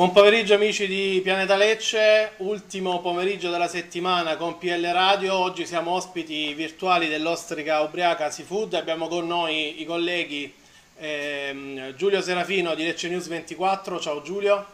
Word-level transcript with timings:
Buon 0.00 0.12
pomeriggio 0.12 0.54
amici 0.54 0.86
di 0.86 1.20
Pianeta 1.22 1.56
Lecce, 1.56 2.32
ultimo 2.38 3.02
pomeriggio 3.02 3.50
della 3.50 3.68
settimana 3.68 4.38
con 4.38 4.56
PL 4.56 4.82
Radio. 4.92 5.36
Oggi 5.36 5.66
siamo 5.66 5.90
ospiti 5.90 6.54
virtuali 6.54 7.06
dell'Ostrica 7.06 7.82
Ubriaca 7.82 8.30
Seafood. 8.30 8.72
Abbiamo 8.72 9.08
con 9.08 9.26
noi 9.26 9.82
i 9.82 9.84
colleghi 9.84 10.54
ehm, 10.96 11.94
Giulio 11.96 12.22
Serafino 12.22 12.74
di 12.74 12.84
Lecce 12.84 13.10
News 13.10 13.28
24. 13.28 14.00
Ciao 14.00 14.22
Giulio. 14.22 14.64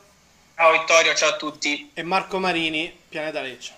Ciao 0.54 0.70
Vittorio, 0.70 1.12
ciao 1.16 1.30
a 1.30 1.36
tutti. 1.36 1.90
E 1.92 2.04
Marco 2.04 2.38
Marini, 2.38 2.96
Pianeta 3.08 3.40
Lecce. 3.40 3.74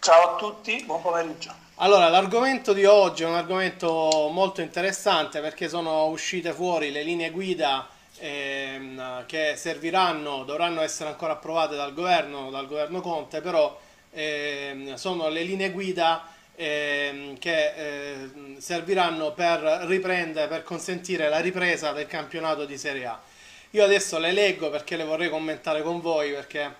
Ciao 0.00 0.36
a 0.36 0.36
tutti, 0.36 0.82
buon 0.86 1.02
pomeriggio. 1.02 1.52
Allora, 1.74 2.08
l'argomento 2.08 2.72
di 2.72 2.86
oggi 2.86 3.24
è 3.24 3.26
un 3.26 3.34
argomento 3.34 4.30
molto 4.32 4.62
interessante 4.62 5.40
perché 5.40 5.68
sono 5.68 6.06
uscite 6.06 6.54
fuori 6.54 6.90
le 6.90 7.02
linee 7.02 7.28
guida 7.28 7.90
ehm, 8.18 9.26
che 9.26 9.54
serviranno, 9.56 10.44
dovranno 10.44 10.80
essere 10.80 11.10
ancora 11.10 11.32
approvate 11.32 11.76
dal 11.76 11.92
governo, 11.92 12.50
dal 12.50 12.66
governo 12.66 13.00
Conte, 13.00 13.40
però 13.40 13.78
ehm, 14.10 14.94
sono 14.94 15.28
le 15.28 15.42
linee 15.42 15.70
guida 15.70 16.26
ehm, 16.54 17.38
che 17.38 17.72
eh, 17.76 18.30
serviranno 18.58 19.32
per 19.32 19.60
riprendere, 19.86 20.48
per 20.48 20.62
consentire 20.62 21.28
la 21.28 21.40
ripresa 21.40 21.92
del 21.92 22.06
campionato 22.06 22.64
di 22.64 22.78
Serie 22.78 23.06
A. 23.06 23.20
Io 23.70 23.84
adesso 23.84 24.18
le 24.18 24.32
leggo 24.32 24.70
perché 24.70 24.96
le 24.96 25.04
vorrei 25.04 25.28
commentare 25.28 25.82
con 25.82 26.00
voi 26.00 26.30
perché 26.32 26.74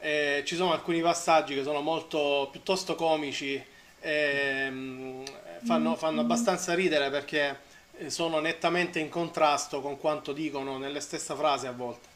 eh, 0.00 0.42
ci 0.44 0.56
sono 0.56 0.72
alcuni 0.72 1.00
passaggi 1.00 1.54
che 1.54 1.62
sono 1.62 1.80
molto 1.80 2.48
piuttosto 2.50 2.94
comici, 2.94 3.62
ehm, 4.00 5.22
fanno, 5.64 5.96
fanno 5.96 6.20
abbastanza 6.20 6.74
ridere 6.74 7.08
perché 7.08 7.72
sono 8.08 8.40
nettamente 8.40 8.98
in 8.98 9.08
contrasto 9.08 9.80
con 9.80 9.98
quanto 9.98 10.32
dicono 10.32 10.78
nelle 10.78 11.00
stesse 11.00 11.34
frasi 11.34 11.66
a 11.66 11.72
volte. 11.72 12.08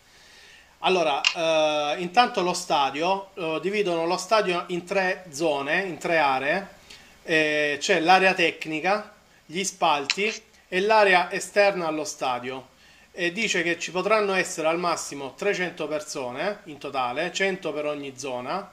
Allora, 0.80 1.20
eh, 1.20 2.00
intanto 2.00 2.41
lo 2.41 2.53
stadio, 2.53 3.30
eh, 3.34 3.58
dividono 3.61 4.06
lo 4.06 4.16
stadio 4.16 4.64
in 4.69 4.84
tre 4.84 5.25
zone, 5.30 5.83
in 5.83 5.98
tre 5.98 6.19
aree, 6.19 6.69
eh, 7.25 7.78
c'è 7.80 7.98
l'area 7.98 8.33
tecnica, 8.33 9.12
gli 9.44 9.64
spalti 9.64 10.33
e 10.69 10.80
l'area 10.80 11.33
esterna 11.33 11.86
allo 11.86 12.05
stadio. 12.05 12.77
E 13.10 13.33
dice 13.33 13.64
che 13.64 13.78
ci 13.81 13.91
potranno 13.91 14.34
essere 14.34 14.69
al 14.69 14.78
massimo 14.78 15.34
300 15.34 15.88
persone 15.88 16.60
in 16.64 16.78
totale, 16.78 17.33
100 17.33 17.72
per 17.72 17.86
ogni 17.86 18.16
zona, 18.16 18.70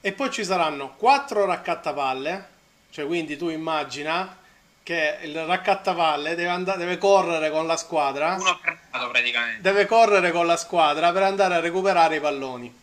e 0.00 0.12
poi 0.12 0.30
ci 0.30 0.44
saranno 0.44 0.94
4 0.96 1.44
raccattapalle, 1.44 2.46
cioè 2.90 3.04
quindi 3.04 3.36
tu 3.36 3.50
immagina 3.50 4.34
che 4.88 5.18
il 5.20 5.44
raccattavalle 5.44 6.34
deve, 6.34 6.48
andare, 6.48 6.78
deve 6.78 6.96
correre 6.96 7.50
con 7.50 7.66
la 7.66 7.76
squadra. 7.76 8.36
Uno 8.40 8.58
per 8.58 8.78
lato 8.90 9.10
praticamente. 9.10 9.60
Deve 9.60 9.84
correre 9.84 10.32
con 10.32 10.46
la 10.46 10.56
squadra 10.56 11.12
per 11.12 11.24
andare 11.24 11.56
a 11.56 11.60
recuperare 11.60 12.16
i 12.16 12.20
palloni. 12.20 12.74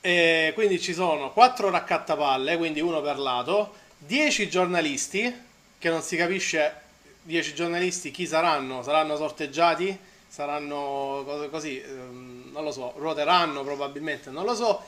E 0.00 0.50
quindi 0.54 0.80
ci 0.80 0.92
sono 0.92 1.30
4 1.30 1.70
raccattapalle, 1.70 2.56
quindi 2.56 2.80
uno 2.80 3.00
per 3.00 3.16
lato, 3.20 3.76
10 3.98 4.48
giornalisti, 4.48 5.32
che 5.78 5.88
non 5.88 6.02
si 6.02 6.16
capisce 6.16 6.80
10 7.22 7.54
giornalisti 7.54 8.10
chi 8.10 8.26
saranno, 8.26 8.82
saranno 8.82 9.14
sorteggiati, 9.14 9.96
saranno 10.26 11.48
così, 11.48 11.80
ehm, 11.80 12.50
non 12.50 12.64
lo 12.64 12.72
so, 12.72 12.92
ruoteranno 12.96 13.62
probabilmente, 13.62 14.30
non 14.30 14.44
lo 14.44 14.56
so, 14.56 14.84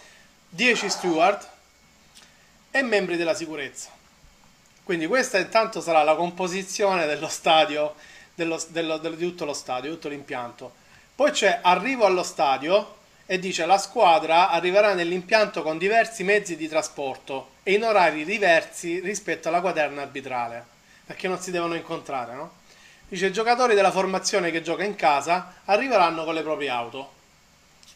10 0.49 0.91
steward 0.91 1.49
e 2.73 2.83
membri 2.83 3.17
della 3.17 3.34
sicurezza. 3.34 3.98
Quindi 4.89 5.06
questa 5.06 5.36
intanto 5.36 5.83
sarà 5.83 6.03
la 6.03 6.14
composizione 6.14 7.05
dello 7.05 7.28
stadio, 7.28 7.94
dello, 8.34 8.58
dello, 8.69 8.97
dello, 8.97 9.17
di 9.17 9.27
tutto 9.27 9.44
lo 9.44 9.53
stadio, 9.53 9.91
tutto 9.91 10.08
l'impianto. 10.08 10.72
Poi 11.14 11.31
c'è 11.31 11.58
arrivo 11.61 12.06
allo 12.06 12.22
stadio 12.22 12.97
e 13.27 13.39
dice 13.39 13.66
la 13.66 13.77
squadra 13.77 14.48
arriverà 14.48 14.94
nell'impianto 14.94 15.62
con 15.62 15.77
diversi 15.77 16.25
mezzi 16.25 16.56
di 16.56 16.69
trasporto 16.69 17.50
e 17.65 17.75
in 17.75 17.84
orari 17.84 18.25
diversi 18.25 19.00
rispetto 19.00 19.48
alla 19.48 19.60
quaterna 19.60 20.00
arbitrale, 20.00 20.65
perché 21.04 21.28
non 21.28 21.38
si 21.38 21.50
devono 21.50 21.75
incontrare, 21.75 22.32
no? 22.32 22.53
Dice 23.09 23.27
i 23.27 23.32
giocatori 23.32 23.75
della 23.75 23.91
formazione 23.91 24.50
che 24.50 24.62
gioca 24.62 24.84
in 24.84 24.94
casa 24.94 25.56
arriveranno 25.66 26.25
con 26.25 26.32
le 26.32 26.41
proprie 26.41 26.71
auto. 26.71 27.12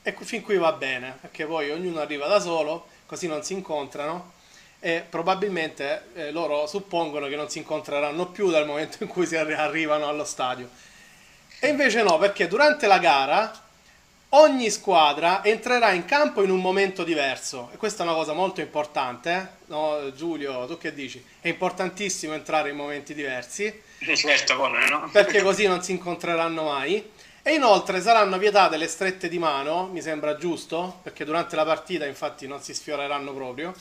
E 0.02 0.14
fin 0.20 0.42
qui 0.42 0.58
va 0.58 0.72
bene, 0.72 1.16
perché 1.22 1.46
poi 1.46 1.70
ognuno 1.70 2.00
arriva 2.00 2.26
da 2.26 2.38
solo, 2.38 2.88
così 3.06 3.28
non 3.28 3.42
si 3.42 3.54
incontrano 3.54 4.40
e 4.84 5.06
probabilmente 5.08 6.06
eh, 6.14 6.32
loro 6.32 6.66
suppongono 6.66 7.28
che 7.28 7.36
non 7.36 7.48
si 7.48 7.58
incontreranno 7.58 8.26
più 8.26 8.50
dal 8.50 8.66
momento 8.66 9.04
in 9.04 9.08
cui 9.08 9.26
si 9.26 9.36
arri- 9.36 9.54
arrivano 9.54 10.08
allo 10.08 10.24
stadio. 10.24 10.68
E 11.60 11.68
invece 11.68 12.02
no, 12.02 12.18
perché 12.18 12.48
durante 12.48 12.88
la 12.88 12.98
gara 12.98 13.62
ogni 14.30 14.70
squadra 14.70 15.44
entrerà 15.44 15.92
in 15.92 16.04
campo 16.04 16.42
in 16.42 16.50
un 16.50 16.60
momento 16.60 17.04
diverso 17.04 17.70
e 17.72 17.76
questa 17.76 18.02
è 18.02 18.06
una 18.06 18.16
cosa 18.16 18.32
molto 18.32 18.60
importante, 18.60 19.30
eh? 19.32 19.46
no, 19.66 20.12
Giulio, 20.16 20.66
tu 20.66 20.76
che 20.78 20.92
dici? 20.92 21.24
È 21.40 21.46
importantissimo 21.46 22.34
entrare 22.34 22.70
in 22.70 22.76
momenti 22.76 23.14
diversi. 23.14 23.82
Certo, 24.16 24.56
come 24.56 24.88
no? 24.88 25.08
Perché 25.12 25.42
così 25.42 25.68
non 25.68 25.80
si 25.80 25.92
incontreranno 25.92 26.64
mai. 26.64 27.10
E 27.44 27.54
inoltre 27.54 28.00
saranno 28.00 28.36
vietate 28.38 28.76
le 28.76 28.88
strette 28.88 29.28
di 29.28 29.38
mano, 29.38 29.88
mi 29.92 30.00
sembra 30.00 30.36
giusto, 30.36 30.98
perché 31.02 31.24
durante 31.24 31.54
la 31.54 31.64
partita 31.64 32.04
infatti 32.04 32.48
non 32.48 32.60
si 32.60 32.74
sfioreranno 32.74 33.32
proprio. 33.32 33.72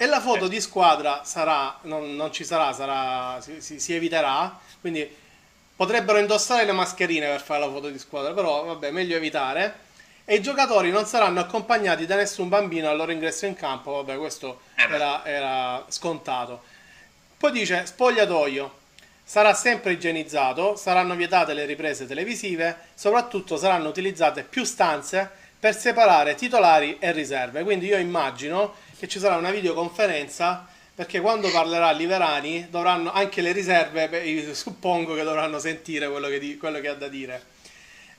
E 0.00 0.06
la 0.06 0.20
foto 0.20 0.46
di 0.46 0.60
squadra 0.60 1.24
sarà, 1.24 1.76
non, 1.82 2.14
non 2.14 2.32
ci 2.32 2.44
sarà, 2.44 2.72
sarà 2.72 3.40
si, 3.40 3.60
si, 3.60 3.80
si, 3.80 3.94
eviterà. 3.94 4.56
Quindi 4.80 5.12
potrebbero 5.74 6.18
indossare 6.18 6.64
le 6.64 6.70
mascherine 6.70 7.26
per 7.26 7.42
fare 7.42 7.58
la 7.58 7.68
foto 7.68 7.90
di 7.90 7.98
squadra, 7.98 8.32
però 8.32 8.62
vabbè, 8.62 8.92
meglio 8.92 9.16
evitare. 9.16 9.86
E 10.24 10.36
i 10.36 10.40
giocatori 10.40 10.92
non 10.92 11.04
saranno 11.04 11.40
accompagnati 11.40 12.06
da 12.06 12.14
nessun 12.14 12.48
bambino 12.48 12.88
al 12.88 12.96
loro 12.96 13.10
ingresso 13.10 13.46
in 13.46 13.54
campo, 13.54 13.90
vabbè, 13.94 14.16
questo 14.18 14.60
eh 14.76 14.82
era, 14.82 15.24
era 15.24 15.84
scontato. 15.88 16.62
Poi 17.36 17.50
dice 17.50 17.84
spogliatoio. 17.84 18.76
Sarà 19.24 19.52
sempre 19.52 19.94
igienizzato, 19.94 20.76
saranno 20.76 21.16
vietate 21.16 21.54
le 21.54 21.64
riprese 21.64 22.06
televisive, 22.06 22.76
soprattutto 22.94 23.56
saranno 23.56 23.88
utilizzate 23.88 24.44
più 24.44 24.62
stanze 24.62 25.28
per 25.58 25.76
separare 25.76 26.36
titolari 26.36 26.98
e 27.00 27.10
riserve. 27.10 27.64
Quindi 27.64 27.86
io 27.86 27.98
immagino 27.98 28.74
che 28.98 29.08
ci 29.08 29.18
sarà 29.18 29.36
una 29.36 29.50
videoconferenza 29.50 30.66
perché 30.98 31.20
quando 31.20 31.48
parlerà 31.48 31.92
Liverani 31.92 32.66
dovranno 32.70 33.12
anche 33.12 33.40
le 33.40 33.52
riserve, 33.52 34.08
beh, 34.08 34.52
suppongo 34.52 35.14
che 35.14 35.22
dovranno 35.22 35.60
sentire 35.60 36.10
quello 36.10 36.26
che, 36.26 36.40
di, 36.40 36.56
quello 36.56 36.80
che, 36.80 36.88
ha 36.88 36.94
da 36.94 37.06
dire. 37.06 37.40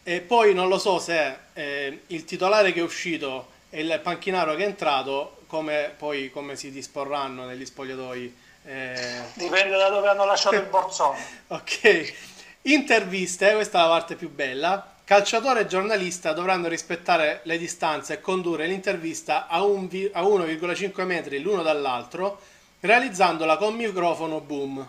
E 0.02 0.22
poi 0.22 0.54
non 0.54 0.70
lo 0.70 0.80
so 0.80 0.98
se 0.98 1.36
eh, 1.52 2.04
il 2.08 2.24
titolare 2.24 2.72
che 2.72 2.80
è 2.80 2.84
uscito 2.84 3.50
e 3.70 3.82
il 3.82 4.00
panchinaro 4.02 4.56
che 4.56 4.64
è 4.64 4.66
entrato, 4.66 5.42
come 5.48 5.94
poi 5.98 6.32
come 6.32 6.56
si 6.56 6.72
disporranno 6.72 7.46
negli 7.46 7.66
spogliatoi. 7.66 8.36
Eh... 8.64 9.22
Dipende 9.34 9.76
da 9.76 9.90
dove 9.90 10.08
hanno 10.08 10.24
lasciato 10.24 10.56
il 10.56 10.64
borsone. 10.64 11.20
ok. 11.48 12.14
Interviste, 12.62 13.56
questa 13.56 13.80
è 13.80 13.82
la 13.82 13.90
parte 13.90 14.16
più 14.16 14.30
bella. 14.30 14.99
Calciatore 15.10 15.62
e 15.62 15.66
giornalista 15.66 16.34
dovranno 16.34 16.68
rispettare 16.68 17.40
le 17.46 17.58
distanze 17.58 18.14
e 18.14 18.22
condurre 18.22 18.68
l'intervista 18.68 19.48
a, 19.48 19.64
un, 19.64 19.86
a 20.12 20.22
1,5 20.22 21.04
metri 21.04 21.42
l'uno 21.42 21.64
dall'altro, 21.64 22.40
realizzandola 22.82 23.58
con 23.58 23.74
microfono 23.74 24.40
boom. 24.40 24.88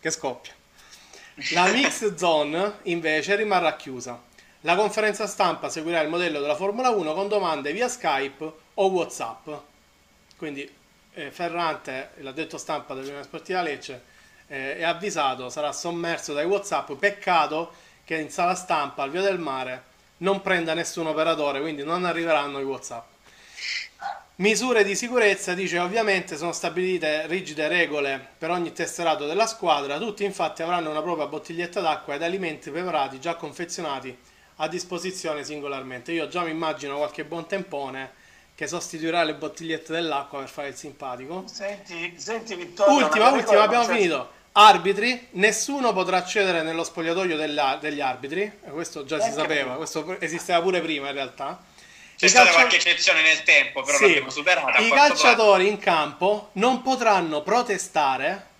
Che 0.00 0.10
scoppia. 0.10 0.54
La 1.52 1.66
mix 1.66 2.14
zone 2.14 2.78
invece 2.84 3.36
rimarrà 3.36 3.76
chiusa. 3.76 4.18
La 4.62 4.74
conferenza 4.74 5.26
stampa 5.26 5.68
seguirà 5.68 6.00
il 6.00 6.08
modello 6.08 6.40
della 6.40 6.56
Formula 6.56 6.88
1 6.88 7.12
con 7.12 7.28
domande 7.28 7.72
via 7.72 7.88
Skype 7.88 8.52
o 8.72 8.86
WhatsApp. 8.86 9.50
Quindi 10.38 10.66
eh, 11.12 11.30
Ferrante, 11.30 12.12
l'addetto 12.20 12.56
stampa 12.56 12.94
dell'Unione 12.94 13.24
Sportiva 13.24 13.60
Lecce, 13.60 14.02
eh, 14.46 14.78
è 14.78 14.82
avvisato, 14.82 15.50
sarà 15.50 15.72
sommerso 15.72 16.32
dai 16.32 16.46
WhatsApp. 16.46 16.92
Peccato 16.92 17.92
che 18.04 18.16
in 18.16 18.30
sala 18.30 18.54
stampa 18.54 19.02
al 19.02 19.10
Via 19.10 19.22
del 19.22 19.38
Mare 19.38 19.92
non 20.18 20.42
prenda 20.42 20.74
nessun 20.74 21.06
operatore, 21.06 21.60
quindi 21.60 21.82
non 21.82 22.04
arriveranno 22.04 22.60
i 22.60 22.64
WhatsApp. 22.64 23.12
Misure 24.36 24.82
di 24.82 24.96
sicurezza, 24.96 25.54
dice 25.54 25.78
ovviamente 25.78 26.36
sono 26.36 26.52
stabilite 26.52 27.26
rigide 27.28 27.68
regole 27.68 28.30
per 28.36 28.50
ogni 28.50 28.72
tesserato 28.72 29.26
della 29.26 29.46
squadra, 29.46 29.96
tutti 29.98 30.24
infatti 30.24 30.62
avranno 30.62 30.90
una 30.90 31.02
propria 31.02 31.26
bottiglietta 31.26 31.80
d'acqua 31.80 32.14
ed 32.14 32.22
alimenti 32.22 32.70
preparati 32.70 33.20
già 33.20 33.36
confezionati 33.36 34.16
a 34.56 34.68
disposizione 34.68 35.44
singolarmente. 35.44 36.10
Io 36.10 36.26
già 36.26 36.42
mi 36.42 36.50
immagino 36.50 36.96
qualche 36.96 37.24
buon 37.24 37.46
tempone 37.46 38.22
che 38.56 38.66
sostituirà 38.66 39.22
le 39.22 39.34
bottigliette 39.34 39.92
dell'acqua 39.92 40.40
per 40.40 40.48
fare 40.48 40.68
il 40.68 40.74
simpatico. 40.74 41.44
Senti, 41.46 42.14
senti 42.16 42.56
Vittorio, 42.56 43.06
ultima, 43.06 43.30
ultima, 43.30 43.62
abbiamo 43.62 43.84
finito. 43.84 44.30
Arbitri, 44.56 45.28
nessuno 45.32 45.92
potrà 45.92 46.18
accedere 46.18 46.62
nello 46.62 46.84
spogliatoio 46.84 47.36
della, 47.36 47.76
degli 47.80 48.00
arbitri, 48.00 48.60
questo 48.70 49.04
già 49.04 49.20
si 49.20 49.32
sapeva, 49.32 49.74
questo 49.74 50.20
esisteva 50.20 50.60
pure 50.62 50.80
prima 50.80 51.08
in 51.08 51.14
realtà. 51.14 51.60
C'è 52.16 52.26
I 52.26 52.28
stata 52.28 52.44
calcio... 52.44 52.60
qualche 52.60 52.76
eccezione 52.76 53.22
nel 53.22 53.42
tempo, 53.42 53.82
però 53.82 53.98
sì. 53.98 54.04
l'abbiamo 54.04 54.30
superata. 54.30 54.78
I 54.78 54.88
calciatori 54.90 55.66
in 55.66 55.78
campo 55.78 56.50
non 56.52 56.82
potranno 56.82 57.42
protestare 57.42 58.52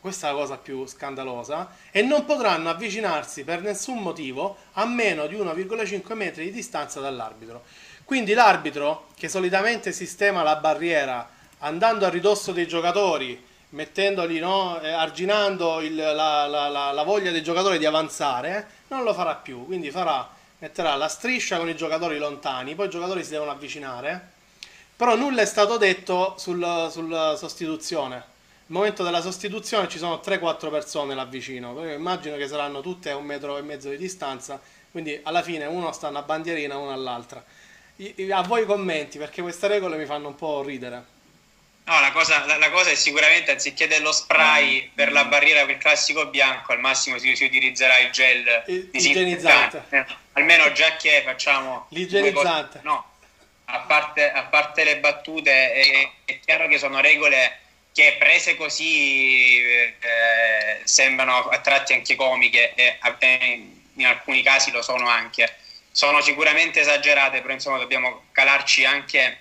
questa 0.00 0.28
è 0.28 0.32
la 0.32 0.38
cosa 0.38 0.56
più 0.56 0.86
scandalosa, 0.86 1.70
e 1.90 2.02
non 2.02 2.24
potranno 2.24 2.70
avvicinarsi 2.70 3.42
per 3.42 3.62
nessun 3.62 3.98
motivo 3.98 4.56
a 4.74 4.86
meno 4.86 5.26
di 5.26 5.34
1,5 5.34 6.12
metri 6.14 6.44
di 6.44 6.52
distanza 6.52 7.00
dall'arbitro. 7.00 7.64
Quindi 8.04 8.32
l'arbitro, 8.32 9.08
che 9.16 9.28
solitamente 9.28 9.92
sistema 9.92 10.42
la 10.42 10.56
barriera 10.56 11.28
andando 11.58 12.06
a 12.06 12.08
ridosso 12.08 12.52
dei 12.52 12.68
giocatori, 12.68 13.44
mettendoli, 13.70 14.38
no, 14.38 14.80
eh, 14.80 14.90
arginando 14.90 15.80
il, 15.80 15.94
la, 15.94 16.46
la, 16.46 16.68
la, 16.68 16.90
la, 16.92 17.02
voglia 17.02 17.30
dei 17.30 17.42
giocatori 17.42 17.78
di 17.78 17.86
avanzare, 17.86 18.66
non 18.88 19.02
lo 19.02 19.12
farà 19.14 19.34
più. 19.34 19.64
Quindi 19.66 19.90
farà, 19.90 20.28
metterà 20.58 20.94
la 20.96 21.08
striscia 21.08 21.58
con 21.58 21.68
i 21.68 21.76
giocatori 21.76 22.18
lontani, 22.18 22.74
poi 22.74 22.86
i 22.86 22.90
giocatori 22.90 23.24
si 23.24 23.30
devono 23.30 23.50
avvicinare. 23.50 24.36
Però 24.96 25.14
nulla 25.14 25.42
è 25.42 25.46
stato 25.46 25.76
detto 25.76 26.34
sul, 26.38 26.88
sulla 26.90 27.36
sostituzione. 27.36 28.16
Al 28.16 28.74
momento 28.74 29.02
della 29.02 29.20
sostituzione 29.20 29.88
ci 29.88 29.98
sono 29.98 30.20
3-4 30.24 30.70
persone 30.70 31.14
là 31.14 31.24
vicino. 31.24 31.86
Immagino 31.90 32.36
che 32.36 32.48
saranno 32.48 32.80
tutte 32.80 33.10
a 33.10 33.16
un 33.16 33.24
metro 33.24 33.56
e 33.56 33.62
mezzo 33.62 33.88
di 33.88 33.96
distanza. 33.96 34.60
Quindi 34.90 35.20
alla 35.22 35.42
fine 35.42 35.66
uno 35.66 35.92
sta 35.92 36.08
una 36.08 36.22
bandierina, 36.22 36.76
uno 36.76 36.92
all'altra 36.92 37.44
a 38.30 38.42
voi 38.42 38.62
i 38.62 38.66
commenti 38.66 39.18
perché 39.18 39.42
queste 39.42 39.66
regole 39.66 39.96
mi 39.96 40.06
fanno 40.06 40.28
un 40.28 40.34
po' 40.36 40.62
ridere. 40.62 41.16
No, 41.88 42.00
la 42.00 42.12
cosa, 42.12 42.44
la, 42.44 42.58
la 42.58 42.70
cosa 42.70 42.90
è 42.90 42.94
sicuramente 42.94 43.50
anziché 43.50 43.88
dello 43.88 44.12
spray 44.12 44.90
per 44.94 45.10
la 45.10 45.24
barriera 45.24 45.64
per 45.64 45.76
il 45.76 45.80
classico 45.80 46.26
bianco, 46.26 46.72
al 46.72 46.80
massimo 46.80 47.18
si, 47.18 47.34
si 47.34 47.44
utilizzerà 47.44 47.98
il 47.98 48.10
gel 48.10 48.90
igienizzante. 48.92 49.84
Eh, 49.88 50.04
almeno 50.34 50.70
già 50.72 50.96
che 50.96 51.22
facciamo 51.24 51.86
l'igienizzante. 51.88 52.80
No, 52.82 53.12
a 53.64 53.78
parte, 53.80 54.30
a 54.30 54.42
parte, 54.44 54.84
le 54.84 54.98
battute, 54.98 55.72
è, 55.72 56.10
è, 56.26 56.38
chiaro 56.40 56.68
che 56.68 56.76
sono 56.76 57.00
regole 57.00 57.60
che 57.94 58.16
prese 58.18 58.54
così 58.54 59.58
eh, 59.58 59.94
sembrano 60.84 61.48
a 61.48 61.58
tratti 61.60 61.94
anche 61.94 62.14
comiche 62.16 62.74
e 62.74 62.98
in 63.94 64.06
alcuni 64.06 64.42
casi 64.42 64.70
lo 64.70 64.82
sono 64.82 65.08
anche 65.08 65.56
sono 65.98 66.20
sicuramente 66.20 66.78
esagerate, 66.78 67.40
però 67.40 67.54
insomma 67.54 67.78
dobbiamo 67.78 68.26
calarci 68.30 68.84
anche 68.84 69.40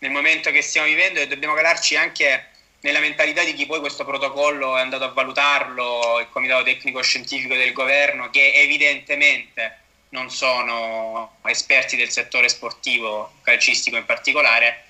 nel 0.00 0.10
momento 0.10 0.50
che 0.50 0.62
stiamo 0.62 0.86
vivendo 0.86 1.20
e 1.20 1.26
dobbiamo 1.26 1.54
calarci 1.54 1.96
anche 1.96 2.46
nella 2.80 3.00
mentalità 3.00 3.44
di 3.44 3.52
chi 3.52 3.66
poi 3.66 3.80
questo 3.80 4.04
protocollo 4.04 4.76
è 4.76 4.80
andato 4.80 5.04
a 5.04 5.08
valutarlo, 5.08 6.18
il 6.20 6.28
Comitato 6.30 6.64
Tecnico 6.64 7.02
Scientifico 7.02 7.54
del 7.54 7.72
Governo, 7.72 8.30
che 8.30 8.52
evidentemente 8.54 9.78
non 10.10 10.30
sono 10.30 11.36
esperti 11.44 11.96
del 11.96 12.10
settore 12.10 12.48
sportivo, 12.48 13.34
calcistico 13.42 13.96
in 13.96 14.06
particolare, 14.06 14.84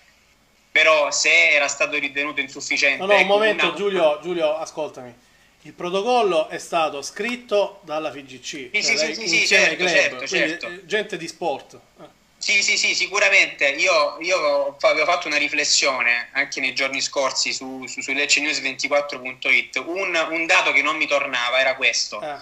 però 0.71 1.11
se 1.11 1.51
era 1.51 1.67
stato 1.67 1.99
ritenuto 1.99 2.41
insufficiente... 2.41 3.05
No, 3.05 3.07
no, 3.07 3.19
un 3.19 3.27
momento 3.27 3.67
una... 3.67 3.75
Giulio, 3.75 4.21
Giulio, 4.23 4.57
ascoltami 4.57 5.29
il 5.63 5.73
protocollo 5.75 6.49
è 6.49 6.59
stato 6.59 7.03
scritto 7.03 7.81
dalla 7.85 8.11
FIGC, 8.11 8.43
sì, 8.43 8.71
cioè 8.73 8.97
sì, 8.97 9.15
sì, 9.15 9.29
sì, 9.29 9.47
certo, 9.47 9.77
club, 9.77 9.89
certo, 9.89 10.27
certo. 10.27 10.67
Eh, 10.69 10.87
gente 10.87 11.19
di 11.19 11.29
sport. 11.29 11.79
Sì, 12.41 12.63
sì, 12.63 12.79
sì, 12.79 12.95
sicuramente. 12.95 13.69
Io, 13.69 14.17
io, 14.21 14.77
avevo 14.81 15.05
fatto 15.05 15.27
una 15.27 15.37
riflessione 15.37 16.31
anche 16.33 16.61
nei 16.61 16.75
giorni 16.75 17.03
scorsi 17.03 17.53
su, 17.53 17.87
su, 17.87 18.01
su 18.01 18.13
leccenews24.it. 18.13 19.77
Un, 19.85 20.27
un, 20.31 20.47
dato 20.47 20.73
che 20.73 20.81
non 20.81 20.97
mi 20.97 21.07
tornava 21.07 21.61
era 21.61 21.77
questo. 21.77 22.21
Eh. 22.21 22.39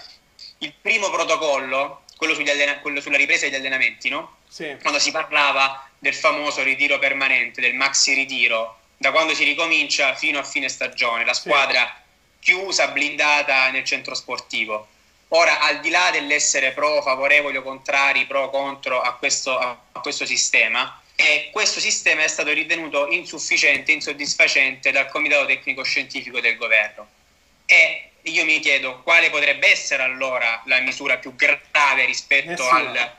Il 0.58 0.72
primo 0.80 1.10
protocollo, 1.10 2.04
quello, 2.16 2.34
allena- 2.50 2.78
quello, 2.78 3.00
sulla 3.00 3.16
ripresa 3.16 3.46
degli 3.46 3.56
allenamenti, 3.56 4.08
no? 4.08 4.36
Sì. 4.48 4.76
Quando 4.80 5.00
si 5.00 5.10
parlava 5.10 5.88
del 5.98 6.14
famoso 6.14 6.62
ritiro 6.62 7.00
permanente, 7.00 7.60
del 7.60 7.74
maxi 7.74 8.14
ritiro, 8.14 8.78
da 8.96 9.10
quando 9.10 9.34
si 9.34 9.42
ricomincia 9.42 10.14
fino 10.14 10.38
a 10.38 10.44
fine 10.44 10.68
stagione. 10.68 11.24
La 11.24 11.34
squadra... 11.34 11.82
Sì 11.82 12.06
chiusa, 12.40 12.88
blindata 12.88 13.70
nel 13.70 13.84
centro 13.84 14.14
sportivo. 14.14 14.88
Ora, 15.28 15.60
al 15.60 15.80
di 15.80 15.90
là 15.90 16.10
dell'essere 16.10 16.72
pro, 16.72 17.02
favorevoli 17.02 17.58
o 17.58 17.62
contrari, 17.62 18.24
pro 18.26 18.44
o 18.44 18.50
contro 18.50 19.00
a 19.00 19.14
questo, 19.14 19.58
a 19.58 19.78
questo 20.00 20.24
sistema, 20.24 21.00
eh, 21.14 21.50
questo 21.52 21.80
sistema 21.80 22.22
è 22.22 22.28
stato 22.28 22.50
ritenuto 22.52 23.08
insufficiente, 23.08 23.92
insoddisfacente 23.92 24.90
dal 24.90 25.08
Comitato 25.08 25.46
Tecnico 25.46 25.82
Scientifico 25.82 26.40
del 26.40 26.56
Governo. 26.56 27.08
E 27.66 28.10
io 28.22 28.44
mi 28.44 28.60
chiedo 28.60 29.02
quale 29.02 29.28
potrebbe 29.28 29.68
essere 29.68 30.02
allora 30.02 30.62
la 30.64 30.80
misura 30.80 31.18
più 31.18 31.34
grave 31.34 32.06
rispetto 32.06 32.50
Nessuna. 32.50 32.78
al 32.78 33.16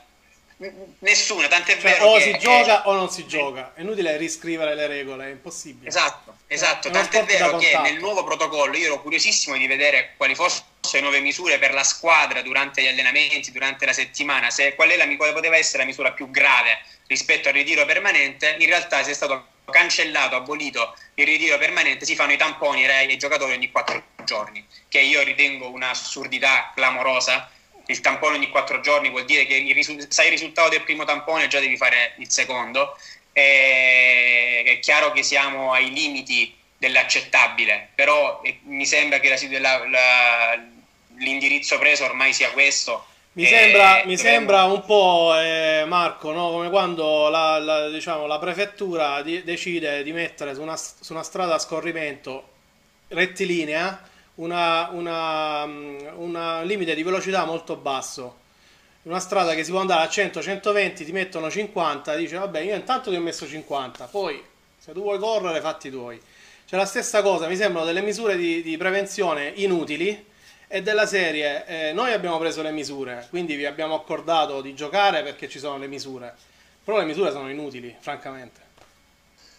Nessuna, 0.98 1.48
tant'è 1.48 1.78
cioè, 1.78 1.92
vero 1.92 2.06
o 2.06 2.16
che 2.16 2.22
si 2.22 2.38
gioca 2.38 2.86
o 2.86 2.92
non 2.92 3.08
si 3.08 3.26
gioca. 3.26 3.72
È 3.74 3.80
inutile 3.80 4.16
riscrivere 4.18 4.74
le 4.74 4.86
regole, 4.86 5.26
è 5.26 5.30
impossibile. 5.30 5.88
Esatto, 5.88 6.36
esatto. 6.48 6.88
È 6.88 6.90
tant'è 6.90 7.24
vero 7.24 7.56
che 7.56 7.78
nel 7.78 7.98
nuovo 7.98 8.24
protocollo 8.24 8.76
io 8.76 8.86
ero 8.86 9.00
curiosissimo 9.00 9.56
di 9.56 9.66
vedere 9.66 10.12
quali 10.18 10.34
fossero 10.34 10.66
le 10.92 11.00
nuove 11.00 11.20
misure 11.20 11.58
per 11.58 11.72
la 11.72 11.84
squadra 11.84 12.42
durante 12.42 12.82
gli 12.82 12.88
allenamenti, 12.88 13.52
durante 13.52 13.86
la 13.86 13.92
settimana, 13.92 14.50
se 14.50 14.74
qual 14.74 14.90
è 14.90 14.96
la, 14.96 15.06
quale 15.16 15.32
poteva 15.32 15.56
essere 15.56 15.78
la 15.78 15.84
misura 15.84 16.12
più 16.12 16.30
grave 16.30 16.80
rispetto 17.06 17.48
al 17.48 17.54
ritiro 17.54 17.84
permanente. 17.84 18.56
In 18.58 18.66
realtà 18.66 19.02
si 19.02 19.10
è 19.10 19.14
stato 19.14 19.46
cancellato, 19.70 20.36
abolito 20.36 20.96
il 21.14 21.26
ritiro 21.26 21.58
permanente, 21.58 22.04
si 22.04 22.14
fanno 22.16 22.32
i 22.32 22.36
tamponi 22.36 22.86
ai 22.86 23.16
giocatori 23.16 23.52
ogni 23.52 23.70
quattro 23.70 24.02
giorni, 24.24 24.66
che 24.88 25.00
io 25.00 25.22
ritengo 25.22 25.70
un'assurdità 25.70 26.72
clamorosa 26.74 27.50
il 27.90 28.00
tampone 28.00 28.36
ogni 28.36 28.50
quattro 28.50 28.80
giorni 28.80 29.10
vuol 29.10 29.24
dire 29.24 29.44
che 29.46 29.54
il 29.54 30.06
sai 30.08 30.26
il 30.26 30.32
risultato 30.32 30.68
del 30.68 30.82
primo 30.82 31.04
tampone 31.04 31.48
già 31.48 31.58
devi 31.58 31.76
fare 31.76 32.14
il 32.18 32.30
secondo. 32.30 32.96
E 33.32 34.62
è 34.64 34.78
chiaro 34.80 35.12
che 35.12 35.22
siamo 35.22 35.72
ai 35.72 35.92
limiti 35.92 36.56
dell'accettabile, 36.76 37.90
però 37.94 38.40
eh, 38.42 38.58
mi 38.64 38.86
sembra 38.86 39.20
che 39.20 39.28
la, 39.58 39.86
la, 39.86 40.54
l'indirizzo 41.20 41.78
preso 41.78 42.04
ormai 42.04 42.32
sia 42.32 42.50
questo. 42.50 43.06
Mi, 43.32 43.46
sembra, 43.46 44.02
mi 44.06 44.16
sembra, 44.16 44.64
un 44.64 44.84
po', 44.84 45.32
eh, 45.36 45.84
Marco, 45.86 46.32
no? 46.32 46.50
come 46.50 46.68
quando 46.68 47.28
la, 47.28 47.58
la, 47.58 47.88
diciamo, 47.88 48.26
la 48.26 48.40
prefettura 48.40 49.22
di, 49.22 49.44
decide 49.44 50.02
di 50.02 50.12
mettere 50.12 50.52
su 50.54 50.60
una, 50.60 50.76
su 50.76 51.12
una 51.12 51.22
strada 51.22 51.54
a 51.54 51.58
scorrimento 51.58 52.48
rettilinea 53.08 54.08
una, 54.36 54.88
una, 54.92 55.62
un 55.64 56.60
limite 56.64 56.94
di 56.94 57.02
velocità 57.02 57.44
molto 57.44 57.76
basso. 57.76 58.38
Una 59.02 59.20
strada 59.20 59.54
che 59.54 59.64
si 59.64 59.70
può 59.70 59.80
andare 59.80 60.02
a 60.02 60.10
100-120, 60.10 61.04
ti 61.04 61.12
mettono 61.12 61.50
50, 61.50 62.16
dice 62.16 62.36
vabbè 62.36 62.60
io 62.60 62.74
intanto 62.74 63.10
ti 63.10 63.16
ho 63.16 63.20
messo 63.20 63.46
50, 63.46 64.06
poi 64.06 64.42
se 64.76 64.92
tu 64.92 65.02
vuoi 65.02 65.18
correre 65.18 65.60
fatti 65.60 65.90
tuoi. 65.90 66.20
C'è 66.66 66.76
la 66.76 66.84
stessa 66.84 67.22
cosa, 67.22 67.48
mi 67.48 67.56
sembrano 67.56 67.86
delle 67.86 68.02
misure 68.02 68.36
di, 68.36 68.62
di 68.62 68.76
prevenzione 68.76 69.52
inutili 69.56 70.26
e 70.72 70.82
della 70.82 71.04
serie 71.04 71.66
eh, 71.66 71.92
noi 71.92 72.12
abbiamo 72.12 72.38
preso 72.38 72.62
le 72.62 72.70
misure, 72.70 73.26
quindi 73.28 73.56
vi 73.56 73.66
abbiamo 73.66 73.96
accordato 73.96 74.60
di 74.60 74.72
giocare 74.72 75.24
perché 75.24 75.48
ci 75.48 75.58
sono 75.58 75.78
le 75.78 75.88
misure, 75.88 76.32
però 76.84 76.98
le 76.98 77.06
misure 77.06 77.32
sono 77.32 77.50
inutili, 77.50 77.96
francamente. 77.98 78.60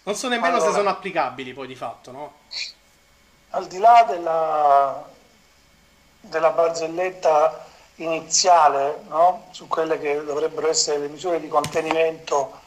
Non 0.03 0.15
so 0.15 0.29
nemmeno 0.29 0.55
allora, 0.55 0.71
se 0.71 0.77
sono 0.77 0.87
applicabili 0.87 1.51
poi 1.51 1.67
di 1.67 1.75
fatto, 1.75 2.11
no? 2.11 2.33
al 3.49 3.67
di 3.67 3.77
là 3.77 4.05
della, 4.07 5.09
della 6.21 6.49
barzelletta 6.51 7.65
iniziale 7.95 9.01
no? 9.09 9.47
su 9.51 9.67
quelle 9.67 9.99
che 9.99 10.23
dovrebbero 10.23 10.69
essere 10.69 10.99
le 10.99 11.09
misure 11.09 11.41
di 11.41 11.49
contenimento 11.49 12.57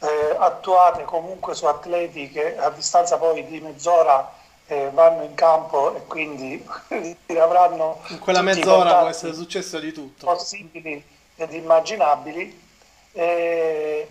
eh, 0.00 0.36
attuate 0.38 1.04
comunque 1.04 1.54
su 1.54 1.64
atleti 1.64 2.30
che 2.30 2.58
a 2.58 2.68
distanza 2.68 3.16
poi 3.16 3.46
di 3.46 3.60
mezz'ora 3.60 4.42
eh, 4.66 4.90
vanno 4.92 5.22
in 5.24 5.34
campo 5.34 5.94
e 5.94 6.04
quindi 6.06 6.66
avranno 7.38 8.00
in 8.08 8.18
quella 8.18 8.42
mezz'ora 8.42 8.98
può 9.00 9.08
essere 9.08 9.34
successo 9.34 9.78
di 9.78 9.92
tutto. 9.92 10.26
possibili 10.26 11.02
ed 11.36 11.52
immaginabili. 11.52 12.62
Eh, 13.12 14.08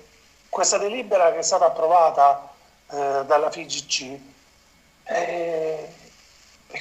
questa 0.49 0.77
delibera 0.77 1.31
che 1.31 1.39
è 1.39 1.43
stata 1.43 1.65
approvata 1.65 2.53
eh, 2.91 3.23
dalla 3.25 3.49
FIGC 3.49 4.19
e 5.05 5.89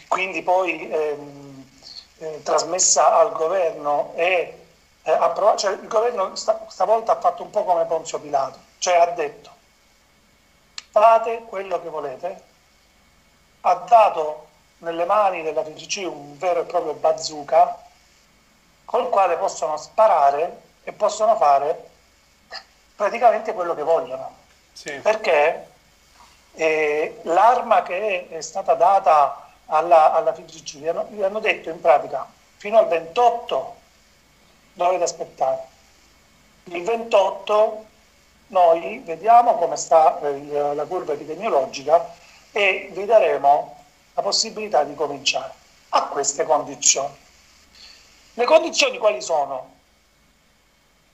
quindi 0.08 0.42
poi 0.42 0.90
ehm, 0.90 1.64
eh, 2.18 2.40
trasmessa 2.42 3.18
al 3.18 3.32
governo 3.32 4.12
e 4.14 4.58
eh, 5.02 5.10
approvata, 5.10 5.56
cioè 5.56 5.72
il 5.72 5.88
governo 5.88 6.36
sta, 6.36 6.64
stavolta 6.68 7.12
ha 7.12 7.20
fatto 7.20 7.42
un 7.42 7.50
po' 7.50 7.64
come 7.64 7.84
Ponzio 7.86 8.20
Pilato, 8.20 8.58
cioè 8.78 8.94
ha 8.94 9.06
detto 9.06 9.50
fate 10.90 11.42
quello 11.46 11.80
che 11.80 11.88
volete, 11.88 12.42
ha 13.62 13.74
dato 13.74 14.46
nelle 14.78 15.04
mani 15.04 15.42
della 15.42 15.64
FGC 15.64 16.04
un 16.06 16.36
vero 16.38 16.60
e 16.60 16.64
proprio 16.64 16.94
bazooka 16.94 17.80
col 18.84 19.08
quale 19.08 19.36
possono 19.36 19.76
sparare 19.76 20.60
e 20.84 20.92
possono 20.92 21.36
fare 21.36 21.90
praticamente 22.96 23.52
quello 23.52 23.74
che 23.74 23.82
vogliono. 23.82 24.36
Sì. 24.72 24.92
Perché 24.92 25.68
eh, 26.54 27.20
l'arma 27.22 27.82
che 27.82 28.28
è 28.28 28.40
stata 28.40 28.74
data 28.74 29.50
alla, 29.66 30.12
alla 30.12 30.34
FIGC, 30.34 30.76
gli 30.76 30.88
hanno, 30.88 31.06
gli 31.10 31.22
hanno 31.22 31.40
detto 31.40 31.70
in 31.70 31.80
pratica 31.80 32.26
fino 32.56 32.78
al 32.78 32.88
28 32.88 33.76
dovete 34.74 35.04
aspettare. 35.04 35.66
Il 36.64 36.82
28 36.82 37.84
noi 38.48 39.00
vediamo 39.04 39.54
come 39.54 39.76
sta 39.76 40.20
eh, 40.20 40.74
la 40.74 40.84
curva 40.84 41.14
epidemiologica 41.14 42.20
e 42.52 42.90
vi 42.92 43.04
daremo 43.04 43.76
la 44.14 44.22
possibilità 44.22 44.84
di 44.84 44.94
cominciare. 44.94 45.60
a 45.94 46.06
queste 46.06 46.44
condizioni. 46.44 47.14
Le 48.34 48.44
condizioni 48.44 48.98
quali 48.98 49.20
sono? 49.20 49.74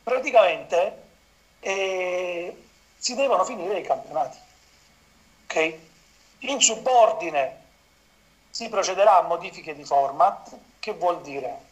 Praticamente 0.02 1.02
eh, 1.61 2.64
si 2.97 3.14
devono 3.14 3.45
finire 3.45 3.78
i 3.78 3.83
campionati. 3.83 4.38
Okay? 5.45 5.88
In 6.40 6.61
subordine 6.61 7.64
si 8.50 8.68
procederà 8.68 9.18
a 9.18 9.23
modifiche 9.23 9.75
di 9.75 9.85
format, 9.85 10.57
che 10.78 10.92
vuol 10.92 11.23
dire? 11.23 11.66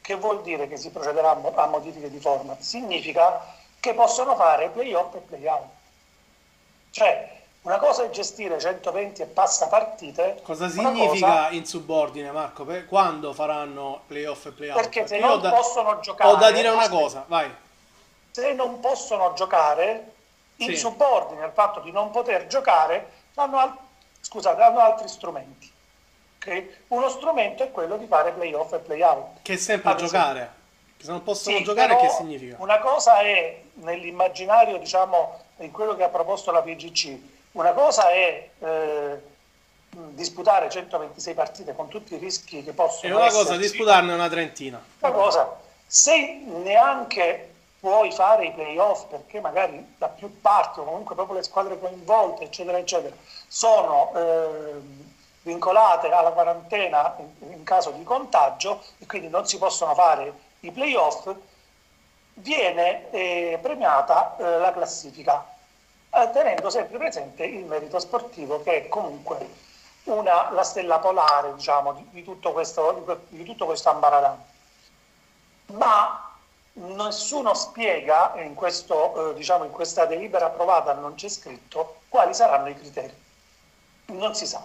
Che 0.00 0.14
vuol 0.14 0.42
dire 0.42 0.68
che 0.68 0.78
si 0.78 0.90
procederà 0.90 1.32
a 1.32 1.66
modifiche 1.66 2.10
di 2.10 2.18
format? 2.18 2.60
Significa 2.60 3.56
che 3.78 3.92
possono 3.92 4.36
fare 4.36 4.70
playoff 4.70 5.14
e 5.14 5.18
playout. 5.18 5.68
Cioè, 6.90 7.37
una 7.68 7.76
cosa 7.76 8.04
è 8.04 8.08
gestire 8.08 8.58
120 8.58 9.20
e 9.20 9.26
passa 9.26 9.68
partite. 9.68 10.40
Cosa 10.42 10.70
significa 10.70 11.26
cosa... 11.26 11.50
in 11.50 11.66
subordine, 11.66 12.30
Marco? 12.30 12.64
Per 12.64 12.86
quando 12.86 13.34
faranno 13.34 14.00
playoff 14.06 14.46
e 14.46 14.52
playout? 14.52 14.80
Perché 14.80 15.06
se 15.06 15.18
non 15.18 15.38
da... 15.38 15.50
possono 15.50 16.00
giocare... 16.00 16.30
Ho 16.30 16.36
da 16.36 16.50
dire 16.50 16.70
una 16.70 16.88
cosa, 16.88 17.26
vai. 17.28 17.54
Se 18.30 18.54
non 18.54 18.80
possono 18.80 19.34
giocare, 19.34 20.12
in 20.56 20.68
sì. 20.68 20.76
subordine 20.76 21.44
al 21.44 21.52
fatto 21.52 21.80
di 21.80 21.92
non 21.92 22.10
poter 22.10 22.46
giocare, 22.46 23.10
hanno, 23.34 23.58
al... 23.58 23.76
Scusate, 24.18 24.62
hanno 24.62 24.78
altri 24.78 25.08
strumenti. 25.08 25.70
Okay? 26.36 26.74
Uno 26.88 27.10
strumento 27.10 27.64
è 27.64 27.70
quello 27.70 27.98
di 27.98 28.06
fare 28.06 28.32
playoff 28.32 28.72
e 28.72 28.78
playout. 28.78 29.42
Che 29.42 29.52
è 29.52 29.56
sempre 29.56 29.90
a 29.90 29.94
giocare. 29.94 30.52
Se 30.96 31.10
non 31.10 31.22
possono 31.22 31.58
sì, 31.58 31.64
giocare, 31.64 31.96
che 31.98 32.08
significa? 32.08 32.56
Una 32.60 32.78
cosa 32.78 33.20
è 33.20 33.60
nell'immaginario, 33.74 34.78
diciamo, 34.78 35.38
in 35.58 35.70
quello 35.70 35.94
che 35.94 36.02
ha 36.02 36.08
proposto 36.08 36.50
la 36.50 36.62
PGC, 36.62 37.36
una 37.52 37.72
cosa 37.72 38.10
è 38.10 38.48
eh, 38.58 39.22
disputare 39.90 40.68
126 40.68 41.34
partite 41.34 41.74
con 41.74 41.88
tutti 41.88 42.14
i 42.14 42.18
rischi 42.18 42.62
che 42.62 42.72
possono 42.72 42.96
essere. 42.96 43.12
E 43.12 43.16
una 43.16 43.26
esserci. 43.26 43.46
cosa, 43.46 43.56
disputarne 43.56 44.12
una 44.12 44.28
trentina. 44.28 44.82
Una 45.00 45.12
cosa, 45.12 45.60
se 45.86 46.42
neanche 46.44 47.54
puoi 47.80 48.10
fare 48.12 48.46
i 48.46 48.52
playoff 48.52 49.04
perché 49.04 49.40
magari 49.40 49.94
da 49.96 50.08
più 50.08 50.40
parti 50.40 50.80
o 50.80 50.84
comunque 50.84 51.14
proprio 51.14 51.36
le 51.36 51.44
squadre 51.44 51.78
coinvolte, 51.78 52.44
eccetera, 52.44 52.78
eccetera, 52.78 53.14
sono 53.46 54.12
eh, 54.14 54.80
vincolate 55.42 56.10
alla 56.10 56.30
quarantena 56.30 57.16
in, 57.18 57.52
in, 57.52 57.64
caso 57.64 57.90
di 57.90 58.02
contagio 58.02 58.82
e 58.98 59.06
quindi 59.06 59.28
non 59.28 59.46
si 59.46 59.58
possono 59.58 59.94
fare 59.94 60.32
i 60.60 60.72
playoff, 60.72 61.32
viene 62.34 63.10
eh, 63.10 63.58
premiata 63.62 64.36
eh, 64.36 64.58
la 64.58 64.72
classifica, 64.72 65.46
tenendo 66.26 66.68
sempre 66.70 66.98
presente 66.98 67.44
il 67.44 67.64
merito 67.64 67.98
sportivo 68.00 68.62
che 68.62 68.84
è 68.84 68.88
comunque 68.88 69.66
una, 70.04 70.50
la 70.50 70.64
stella 70.64 70.98
polare 70.98 71.54
diciamo, 71.54 71.92
di, 71.92 72.06
di, 72.10 72.24
tutto 72.24 72.52
questo, 72.52 73.18
di, 73.28 73.36
di 73.38 73.44
tutto 73.44 73.66
questo 73.66 73.90
ambaradan. 73.90 74.42
Ma 75.66 76.28
nessuno 76.72 77.54
spiega, 77.54 78.34
in, 78.36 78.54
questo, 78.54 79.30
eh, 79.30 79.34
diciamo, 79.34 79.64
in 79.64 79.70
questa 79.70 80.06
delibera 80.06 80.46
approvata 80.46 80.92
non 80.94 81.14
c'è 81.14 81.28
scritto, 81.28 82.00
quali 82.08 82.34
saranno 82.34 82.68
i 82.68 82.74
criteri. 82.74 83.14
Non 84.06 84.34
si 84.34 84.46
sa. 84.46 84.64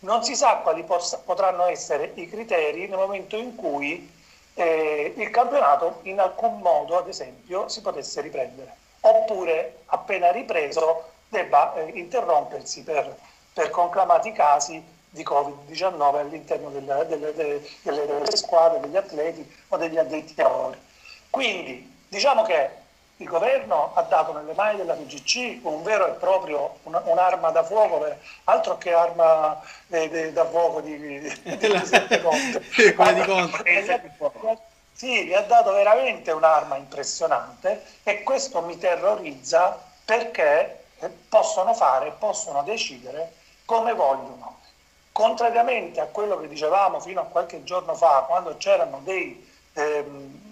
Non 0.00 0.24
si 0.24 0.34
sa 0.34 0.56
quali 0.56 0.82
possa, 0.84 1.18
potranno 1.18 1.66
essere 1.66 2.12
i 2.14 2.28
criteri 2.28 2.88
nel 2.88 2.98
momento 2.98 3.36
in 3.36 3.54
cui 3.54 4.10
eh, 4.54 5.14
il 5.16 5.30
campionato 5.30 6.00
in 6.02 6.18
alcun 6.18 6.60
modo, 6.60 6.96
ad 6.96 7.08
esempio, 7.08 7.68
si 7.68 7.80
potesse 7.80 8.20
riprendere, 8.20 8.76
oppure 9.08 9.80
appena 9.86 10.30
ripreso 10.30 11.10
debba 11.28 11.74
eh, 11.74 11.90
interrompersi 11.94 12.82
per, 12.82 13.14
per, 13.52 13.70
conclamati 13.70 14.32
casi 14.32 14.82
di 15.10 15.22
Covid-19 15.22 16.16
all'interno 16.16 16.70
delle, 16.70 17.06
delle, 17.06 17.32
delle, 17.32 18.06
delle, 18.06 18.36
squadre, 18.36 18.80
degli 18.80 18.96
atleti 18.96 19.50
o 19.68 19.76
degli 19.76 19.96
addetti 19.96 20.34
ai 20.36 20.48
lavori. 20.48 20.78
Quindi 21.30 22.04
diciamo 22.08 22.42
che 22.42 22.70
il 23.20 23.26
governo 23.26 23.92
ha 23.94 24.02
dato 24.02 24.32
nelle 24.32 24.52
mani 24.54 24.76
della 24.76 24.94
PGC 24.94 25.60
un 25.62 25.82
vero 25.82 26.06
e 26.06 26.12
proprio 26.12 26.78
un, 26.84 27.00
un'arma 27.04 27.50
da 27.50 27.64
fuoco, 27.64 27.98
per, 27.98 28.18
altro 28.44 28.78
che 28.78 28.92
arma 28.92 29.60
eh, 29.88 30.08
de, 30.08 30.32
da 30.32 30.46
fuoco 30.46 30.80
di, 30.80 30.96
di, 30.96 31.18
di, 31.18 31.56
di 31.56 32.20
Conte. 32.20 32.62
Sì, 34.98 35.26
gli 35.26 35.32
ha 35.32 35.42
dato 35.42 35.70
veramente 35.70 36.32
un'arma 36.32 36.74
impressionante 36.74 37.84
e 38.02 38.24
questo 38.24 38.62
mi 38.62 38.76
terrorizza 38.78 39.80
perché 40.04 40.86
possono 41.28 41.72
fare, 41.72 42.10
possono 42.18 42.64
decidere 42.64 43.34
come 43.64 43.94
vogliono. 43.94 44.58
Contrariamente 45.12 46.00
a 46.00 46.06
quello 46.06 46.40
che 46.40 46.48
dicevamo 46.48 46.98
fino 46.98 47.20
a 47.20 47.26
qualche 47.26 47.62
giorno 47.62 47.94
fa, 47.94 48.24
quando 48.26 48.56
c'erano 48.56 49.00
dei... 49.04 49.48
Ehm, 49.74 50.46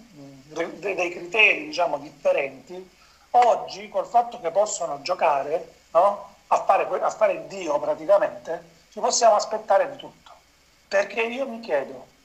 dei 0.47 1.11
criteri 1.11 1.65
diciamo, 1.65 1.97
differenti, 1.97 2.89
oggi 3.31 3.89
col 3.89 4.07
fatto 4.07 4.39
che 4.39 4.49
possono 4.49 5.01
giocare 5.01 5.73
no? 5.91 6.35
a, 6.47 6.63
fare, 6.63 6.87
a 7.01 7.09
fare 7.09 7.47
Dio 7.47 7.77
praticamente, 7.79 8.63
ci 8.93 8.99
possiamo 9.01 9.35
aspettare 9.35 9.91
di 9.91 9.97
tutto. 9.97 10.31
Perché 10.87 11.21
io 11.23 11.45
mi 11.49 11.59
chiedo, 11.59 12.15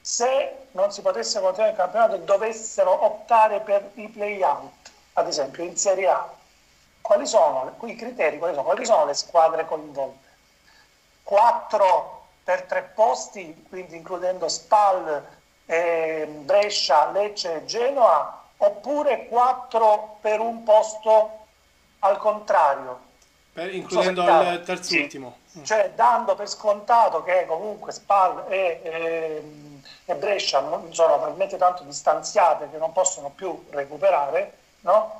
se 0.00 0.66
non 0.72 0.92
si 0.92 1.02
potesse 1.02 1.40
continuare 1.40 1.72
il 1.72 1.76
campionato 1.76 2.16
dovessero 2.16 3.04
optare 3.04 3.60
per 3.60 3.90
i 3.94 4.08
play-out, 4.08 4.90
ad 5.14 5.26
esempio 5.26 5.64
in 5.64 5.76
Serie 5.76 6.08
A, 6.08 6.32
quali 7.00 7.26
sono 7.26 7.74
i 7.82 7.96
criteri, 7.96 8.38
quali 8.38 8.54
sono, 8.54 8.66
quali 8.66 8.84
sono 8.84 9.04
le 9.06 9.14
squadre 9.14 9.66
coinvolte? 9.66 10.28
Quattro 11.22 12.26
per 12.44 12.62
tre 12.62 12.82
posti, 12.94 13.66
quindi 13.68 13.96
includendo 13.96 14.48
Spal, 14.48 15.24
eh, 15.66 16.26
Brescia, 16.42 17.10
Lecce 17.10 17.56
e 17.56 17.64
Genoa, 17.64 18.44
oppure 18.56 19.26
4 19.26 20.18
per 20.20 20.40
un 20.40 20.62
posto 20.64 21.38
al 22.00 22.18
contrario. 22.18 23.08
Per, 23.52 23.74
includendo 23.74 24.24
so 24.24 24.50
il 24.50 24.62
terzultimo. 24.64 25.36
Sì. 25.46 25.64
Cioè 25.64 25.92
dando 25.94 26.34
per 26.34 26.48
scontato 26.48 27.22
che 27.22 27.46
comunque 27.46 27.92
Spal 27.92 28.44
e, 28.48 28.80
e, 28.82 29.42
e 30.10 30.14
Brescia 30.16 30.60
non 30.60 30.92
sono 30.92 31.18
talmente 31.20 31.56
tanto 31.56 31.82
distanziate 31.84 32.68
che 32.70 32.78
non 32.78 32.92
possono 32.92 33.30
più 33.34 33.64
recuperare, 33.70 34.52
no? 34.80 35.18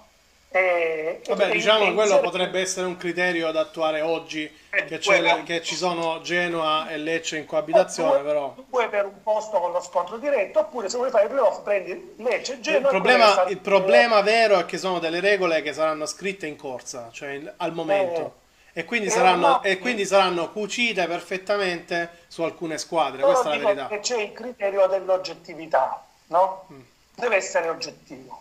E, 0.52 1.20
Vabbè, 1.28 1.49
e, 1.49 1.52
diciamo 1.52 1.85
che 1.85 1.94
quello 1.94 2.18
potrebbe 2.18 2.61
essere 2.61 2.85
un 2.87 2.97
criterio 2.97 3.52
da 3.52 3.61
attuare 3.61 4.00
oggi, 4.00 4.52
eh, 4.70 4.85
che, 4.85 4.99
che, 5.44 5.62
ci 5.62 5.76
sono 5.76 6.20
Genoa 6.23 6.88
e 6.88 6.97
Lecce 6.97 7.38
in 7.38 7.47
coabitazione, 7.47 8.14
due, 8.14 8.23
però. 8.23 8.54
Due 8.68 8.88
per 8.88 9.04
un 9.04 9.23
posto 9.23 9.61
con 9.61 9.70
lo 9.70 9.80
scontro 9.80 10.16
diretto, 10.16 10.59
oppure 10.59 10.88
se 10.88 10.97
vuoi 10.97 11.11
fare 11.11 11.26
i 11.26 11.28
playoff 11.28 11.61
prendi 11.61 12.14
Lecce 12.16 12.54
e 12.54 12.61
Genoa. 12.61 12.90
Il 12.90 13.00
problema, 13.00 13.44
il 13.44 13.59
problema 13.59 14.20
vero 14.23 14.59
è 14.59 14.64
che 14.64 14.76
sono 14.76 14.99
delle 14.99 15.20
regole 15.20 15.62
che 15.62 15.73
saranno 15.73 16.04
scritte 16.06 16.49
in 16.49 16.56
corsa, 16.56 17.11
cioè 17.12 17.40
al 17.59 17.73
momento. 17.73 18.20
Eh, 18.20 18.39
e, 18.80 18.84
quindi 18.84 19.10
saranno, 19.10 19.62
e 19.62 19.78
quindi 19.78 20.04
saranno 20.04 20.50
cucite 20.50 21.06
perfettamente 21.06 22.10
su 22.28 22.42
alcune 22.42 22.78
squadre, 22.78 23.22
questa 23.22 23.52
è 23.52 23.58
la 23.58 23.75
verità. 23.75 23.99
C'è 23.99 24.20
il 24.20 24.32
criterio 24.32 24.87
dell'oggettività, 24.87 26.04
no? 26.28 26.66
Mm. 26.72 26.80
Deve 27.14 27.37
essere 27.37 27.68
oggettivo 27.68 28.40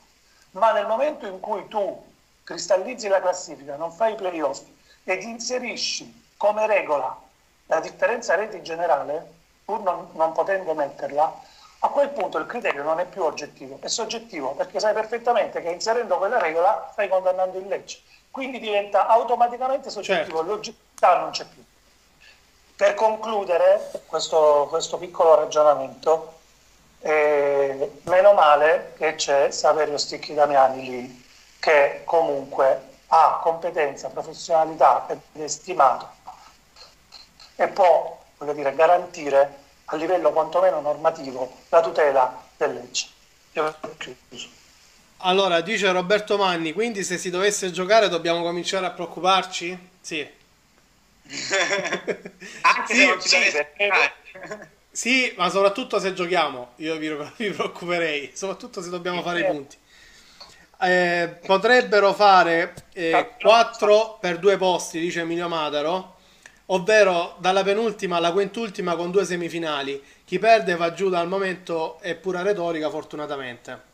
ma 0.51 0.71
nel 0.71 0.87
momento 0.87 1.27
in 1.27 1.39
cui 1.39 1.67
tu 1.67 2.05
cristallizzi 2.43 3.07
la 3.07 3.21
classifica, 3.21 3.75
non 3.75 3.91
fai 3.91 4.13
i 4.13 4.15
playoff 4.15 4.61
ed 5.03 5.21
inserisci 5.21 6.27
come 6.37 6.65
regola 6.65 7.17
la 7.67 7.79
differenza 7.79 8.35
reti 8.35 8.61
generale, 8.63 9.31
pur 9.63 9.81
non, 9.81 10.09
non 10.13 10.31
potendo 10.31 10.73
metterla, 10.73 11.41
a 11.79 11.89
quel 11.89 12.09
punto 12.09 12.37
il 12.37 12.45
criterio 12.45 12.83
non 12.83 12.99
è 12.99 13.05
più 13.05 13.23
oggettivo, 13.23 13.77
è 13.81 13.87
soggettivo, 13.87 14.51
perché 14.51 14.79
sai 14.79 14.93
perfettamente 14.93 15.61
che 15.61 15.69
inserendo 15.69 16.17
quella 16.17 16.39
regola 16.39 16.89
stai 16.91 17.07
condannando 17.07 17.57
il 17.57 17.67
legge. 17.67 17.99
Quindi 18.29 18.59
diventa 18.59 19.07
automaticamente 19.07 19.89
soggettivo, 19.89 20.37
certo. 20.37 20.51
l'oggettività 20.51 21.19
non 21.19 21.31
c'è 21.31 21.45
più. 21.45 21.63
Per 22.75 22.93
concludere 22.93 23.91
questo, 24.05 24.67
questo 24.69 24.97
piccolo 24.97 25.35
ragionamento, 25.35 26.37
e 27.01 28.01
meno 28.03 28.33
male 28.33 28.93
che 28.97 29.15
c'è 29.15 29.51
Saverio 29.51 29.97
Sticchi 29.97 30.33
Damiani 30.33 30.89
lì, 30.89 31.27
che 31.59 32.01
comunque 32.03 32.87
ha 33.07 33.39
competenza, 33.41 34.09
professionalità 34.09 35.05
ed 35.07 35.19
è 35.41 35.47
stimato 35.47 36.17
e 37.55 37.67
può 37.67 38.17
voglio 38.37 38.53
dire, 38.53 38.73
garantire 38.73 39.67
a 39.91 39.95
livello 39.95 40.31
quantomeno 40.31 40.81
normativo 40.81 41.57
la 41.69 41.81
tutela 41.81 42.43
del 42.57 42.73
legge. 42.73 43.07
Allora, 45.17 45.61
dice 45.61 45.91
Roberto 45.91 46.37
Manni, 46.37 46.73
quindi 46.73 47.03
se 47.03 47.17
si 47.17 47.29
dovesse 47.29 47.71
giocare 47.71 48.07
dobbiamo 48.07 48.41
cominciare 48.41 48.85
a 48.85 48.91
preoccuparci? 48.91 49.89
Sì. 49.99 50.19
Anche 52.61 52.93
sì, 52.93 52.95
se 52.95 53.05
non 53.05 53.21
ci 53.21 53.27
sì, 53.27 53.35
dovesse 53.35 54.69
sì, 54.91 55.33
ma 55.37 55.49
soprattutto 55.49 55.99
se 55.99 56.13
giochiamo, 56.13 56.73
io 56.77 56.97
vi, 56.97 57.09
preoccuperei, 57.51 58.31
soprattutto 58.33 58.81
se 58.81 58.89
dobbiamo 58.89 59.21
fare 59.21 59.39
i 59.41 59.45
punti. 59.45 59.77
Eh, 60.81 61.37
potrebbero 61.45 62.13
fare 62.13 62.73
eh, 62.93 63.35
4 63.39 64.17
per 64.19 64.39
due 64.39 64.57
posti, 64.57 64.99
dice 64.99 65.21
Emilio 65.21 65.47
Madaro, 65.47 66.18
ovvero 66.71 67.35
dalla 67.39 67.63
penultima 67.63 68.17
alla 68.17 68.31
quintultima 68.31 68.95
con 68.95 69.11
due 69.11 69.25
semifinali. 69.25 70.01
Chi 70.25 70.39
perde 70.39 70.75
va 70.75 70.93
giù 70.93 71.09
dal 71.09 71.27
momento 71.27 71.99
è 71.99 72.15
pura 72.15 72.41
retorica, 72.41 72.89
fortunatamente. 72.89 73.87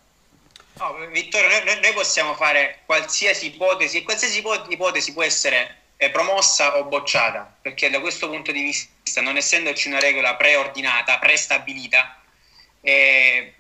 No, 0.78 0.94
Vittorio, 1.10 1.48
noi, 1.64 1.80
noi, 1.80 1.94
possiamo 1.94 2.36
fare 2.36 2.80
qualsiasi 2.86 3.48
ipotesi, 3.48 4.04
qualsiasi 4.04 4.44
ipotesi 4.68 5.14
può 5.14 5.24
essere 5.24 5.84
eh, 5.96 6.10
promossa 6.10 6.78
o 6.78 6.84
bocciata, 6.84 7.56
perché 7.62 7.90
da 7.90 8.02
questo 8.02 8.30
punto 8.30 8.52
di 8.52 8.62
vista, 8.62 9.22
non 9.22 9.38
essendoci 9.38 9.88
una 9.88 10.00
regola 10.00 10.36
preordinata, 10.36 11.18
prestabilita, 11.18 12.22
eh, 12.82 13.54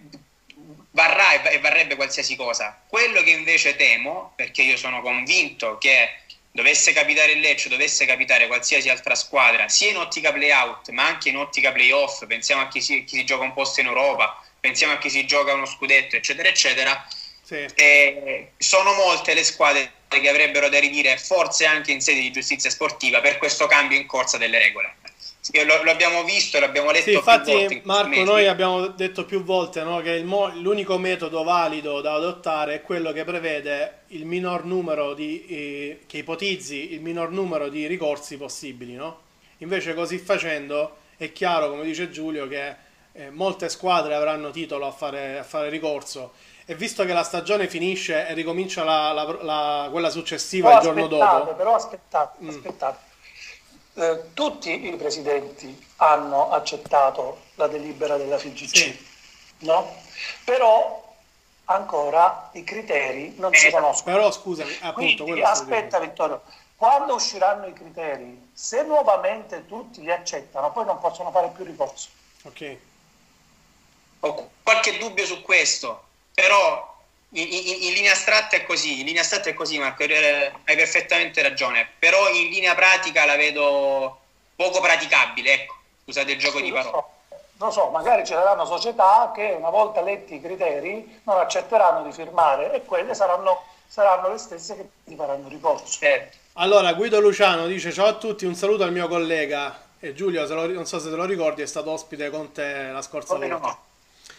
varrà 0.92 1.42
e 1.44 1.60
varrebbe 1.60 1.96
qualsiasi 1.96 2.36
cosa. 2.36 2.82
Quello 2.86 3.22
che 3.22 3.30
invece 3.30 3.78
temo, 3.78 4.34
perché 4.36 4.64
io 4.64 4.76
sono 4.76 5.02
convinto 5.02 5.78
che 5.78 6.10
dovesse 6.56 6.94
capitare 6.94 7.34
il 7.34 7.42
Lecce, 7.42 7.68
dovesse 7.68 8.06
capitare 8.06 8.48
qualsiasi 8.48 8.88
altra 8.88 9.14
squadra, 9.14 9.68
sia 9.68 9.90
in 9.90 9.98
ottica 9.98 10.32
playout, 10.32 10.88
ma 10.92 11.06
anche 11.06 11.28
in 11.28 11.36
ottica 11.36 11.74
playoff, 11.74 12.26
pensiamo 12.28 12.62
a 12.62 12.70
chi 12.70 12.80
si, 12.80 13.04
chi 13.04 13.18
si 13.18 13.26
gioca 13.26 13.44
un 13.44 13.52
posto 13.52 13.82
in 13.82 13.88
Europa, 13.88 14.42
pensiamo 14.58 14.94
a 14.94 14.98
chi 14.98 15.10
si 15.10 15.26
gioca 15.26 15.52
uno 15.52 15.66
scudetto, 15.66 16.16
eccetera, 16.16 16.48
eccetera. 16.48 17.08
Sì. 17.44 17.66
Eh, 17.76 18.52
sono 18.58 18.94
molte 18.94 19.34
le 19.34 19.44
squadre 19.44 19.92
che 20.08 20.30
avrebbero 20.30 20.70
da 20.70 20.80
ridire, 20.80 21.18
forse 21.18 21.66
anche 21.66 21.92
in 21.92 22.00
sede 22.00 22.22
di 22.22 22.32
giustizia 22.32 22.70
sportiva, 22.70 23.20
per 23.20 23.38
questo 23.38 23.68
cambio 23.68 23.98
in 23.98 24.06
corsa 24.06 24.38
delle 24.38 24.58
regole. 24.58 24.96
Lo, 25.52 25.84
lo 25.84 25.92
abbiamo 25.92 26.24
visto, 26.24 26.60
l'abbiamo 26.60 26.90
letto. 26.90 27.10
Sì, 27.10 27.14
infatti, 27.14 27.82
Marco, 27.84 28.24
noi 28.24 28.48
abbiamo 28.48 28.88
detto 28.88 29.26
più 29.26 29.44
volte 29.44 29.84
no, 29.84 30.02
che 30.02 30.24
mo- 30.24 30.52
l'unico 30.56 30.98
metodo 30.98 31.44
valido 31.44 32.02
da 32.02 32.14
adottare 32.14 32.76
è 32.76 32.82
quello 32.82 33.12
che 33.12 33.24
prevede 33.24 34.00
il 34.08 34.26
minor 34.26 34.66
numero 34.66 35.14
di 35.14 35.46
eh, 35.46 36.00
che 36.08 36.18
ipotizzi 36.18 36.94
il 36.94 37.02
minor 37.02 37.30
numero 37.30 37.70
di 37.70 37.86
ricorsi 37.86 38.38
possibili. 38.38 38.96
No? 38.96 39.20
Invece, 39.58 39.94
così 39.94 40.18
facendo, 40.18 40.98
è 41.18 41.32
chiaro, 41.32 41.70
come 41.70 41.84
dice 41.84 42.10
Giulio, 42.10 42.48
che 42.48 42.76
eh, 43.14 43.30
molte 43.30 43.70
squadre 43.70 44.16
avranno 44.16 44.50
titolo 44.52 44.88
a 44.88 44.92
fare, 44.92 45.40
a 45.40 45.44
fare, 45.44 45.70
ricorso 45.70 46.34
e 46.66 46.76
visto 46.76 47.06
che 47.06 47.14
la 47.14 47.24
stagione 47.24 47.68
finisce 47.68 48.28
e 48.28 48.34
ricomincia 48.34 48.84
la, 48.84 49.12
la, 49.14 49.38
la, 49.42 49.88
quella 49.92 50.10
successiva 50.10 50.68
però 50.68 50.80
il 50.80 50.86
giorno 50.86 51.08
dopo 51.08 51.54
però 51.54 51.76
aspettate, 51.76 52.44
mm. 52.44 52.50
Eh, 53.98 54.34
tutti 54.34 54.88
i 54.88 54.96
presidenti 54.96 55.88
hanno 55.98 56.52
accettato 56.52 57.44
la 57.56 57.68
delibera 57.68 58.18
della 58.18 58.38
FIGC 58.38 58.76
sì. 58.76 59.08
no? 59.60 59.96
però 60.44 61.14
ancora 61.66 62.50
i 62.54 62.64
criteri 62.64 63.36
non 63.38 63.54
si 63.54 63.72
conoscono 63.72 64.16
però 64.16 64.32
scusami 64.32 64.78
appunto 64.82 65.24
Quindi, 65.24 65.42
aspetta 65.42 66.00
Vittorio 66.00 66.42
quando 66.76 67.16
usciranno 67.16 67.68
i 67.68 67.74
criteri 67.74 68.50
se 68.54 68.84
nuovamente 68.84 69.66
tutti 69.66 70.02
li 70.02 70.12
accettano 70.12 70.72
poi 70.72 70.86
non 70.86 71.00
possono 71.00 71.32
fare 71.32 71.52
più 71.56 71.64
ricorso 71.64 72.10
ok 72.44 72.78
ho 74.20 74.50
qualche 74.64 74.98
dubbio 74.98 75.26
su 75.26 75.42
questo, 75.42 76.04
però 76.34 76.95
in, 77.30 77.48
in, 77.52 77.84
in, 77.84 77.94
linea 77.94 78.14
astratta 78.14 78.56
è 78.56 78.64
così, 78.64 79.00
in 79.00 79.06
linea 79.06 79.22
astratta 79.22 79.50
è 79.50 79.54
così 79.54 79.78
Marco, 79.78 80.04
hai 80.04 80.76
perfettamente 80.76 81.42
ragione, 81.42 81.88
però 82.00 82.30
in 82.30 82.50
linea 82.50 82.76
pratica 82.76 83.26
la 83.26 83.36
vedo 83.36 84.20
poco 84.56 84.80
praticabile, 84.80 85.54
ecco, 85.54 85.76
scusate 86.04 86.32
il 86.32 86.40
gioco 86.40 86.58
sì, 86.58 86.64
di 86.64 86.72
parole. 86.72 86.92
So. 86.92 87.10
Non 87.58 87.72
so, 87.72 87.90
magari 87.90 88.26
ci 88.26 88.34
saranno 88.34 88.66
società 88.66 89.32
che 89.34 89.56
una 89.58 89.70
volta 89.70 90.02
letti 90.02 90.36
i 90.36 90.42
criteri 90.42 91.22
non 91.24 91.40
accetteranno 91.40 92.04
di 92.04 92.12
firmare 92.12 92.74
e 92.74 92.84
quelle 92.84 93.14
saranno, 93.14 93.64
saranno 93.88 94.30
le 94.30 94.38
stesse 94.38 94.76
che 94.76 94.90
ti 95.06 95.16
faranno 95.16 95.48
ricorso. 95.48 95.86
Certo. 95.88 96.38
Allora, 96.54 96.94
Guido 96.94 97.20
Luciano 97.22 97.66
dice 97.66 97.94
ciao 97.94 98.08
a 98.08 98.14
tutti, 98.14 98.46
un 98.46 98.56
saluto 98.56 98.84
al 98.84 98.92
mio 98.92 99.08
collega. 99.08 99.84
E 100.00 100.14
Giulio, 100.14 100.46
lo, 100.54 100.68
non 100.68 100.86
so 100.86 101.00
se 101.00 101.10
te 101.10 101.16
lo 101.16 101.24
ricordi, 101.24 101.62
è 101.62 101.66
stato 101.66 101.92
ospite 101.92 102.30
con 102.30 102.52
te 102.52 102.90
la 102.92 103.02
scorsa 103.02 103.34
Come 103.34 103.48
volta. 103.48 103.68
No. 103.68 103.85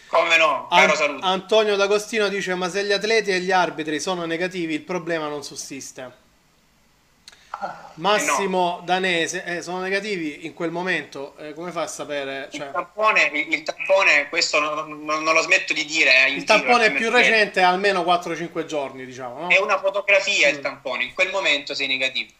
Come 0.07 0.37
no, 0.37 0.67
caro 0.69 0.91
An- 0.91 0.95
saluto. 0.95 1.25
Antonio 1.25 1.75
D'Agostino 1.75 2.27
dice: 2.29 2.55
Ma 2.55 2.69
se 2.69 2.83
gli 2.83 2.91
atleti 2.91 3.31
e 3.31 3.39
gli 3.39 3.51
arbitri 3.51 3.99
sono 3.99 4.25
negativi, 4.25 4.73
il 4.73 4.81
problema 4.81 5.27
non 5.27 5.43
sussiste. 5.43 6.25
Massimo 7.95 8.75
eh 8.75 8.79
no. 8.79 8.81
Danese 8.85 9.43
eh, 9.43 9.61
sono 9.63 9.79
negativi 9.79 10.45
in 10.45 10.53
quel 10.53 10.69
momento. 10.69 11.35
Eh, 11.37 11.53
come 11.53 11.71
fa 11.71 11.81
a 11.81 11.87
sapere? 11.87 12.49
Cioè... 12.51 12.67
Il, 12.67 12.71
tampone, 12.71 13.23
il, 13.33 13.53
il, 13.53 13.63
tampone, 13.63 14.29
questo 14.29 14.59
non, 14.59 15.03
non, 15.03 15.23
non, 15.23 15.33
lo 15.33 15.41
smetto 15.41 15.73
di 15.73 15.83
dire. 15.83 16.25
Eh, 16.25 16.31
il 16.33 16.43
tampone 16.43 16.85
è 16.85 16.91
più 16.91 17.09
recente, 17.09 17.61
almeno 17.61 18.03
4-5 18.03 18.65
giorni, 18.65 19.05
diciamo. 19.05 19.41
No? 19.41 19.47
È 19.49 19.59
una 19.59 19.79
fotografia 19.79 20.47
mm. 20.47 20.53
il 20.53 20.59
tampone, 20.59 21.03
in 21.03 21.13
quel 21.15 21.31
momento 21.31 21.73
sei 21.73 21.87
negativo. 21.87 22.31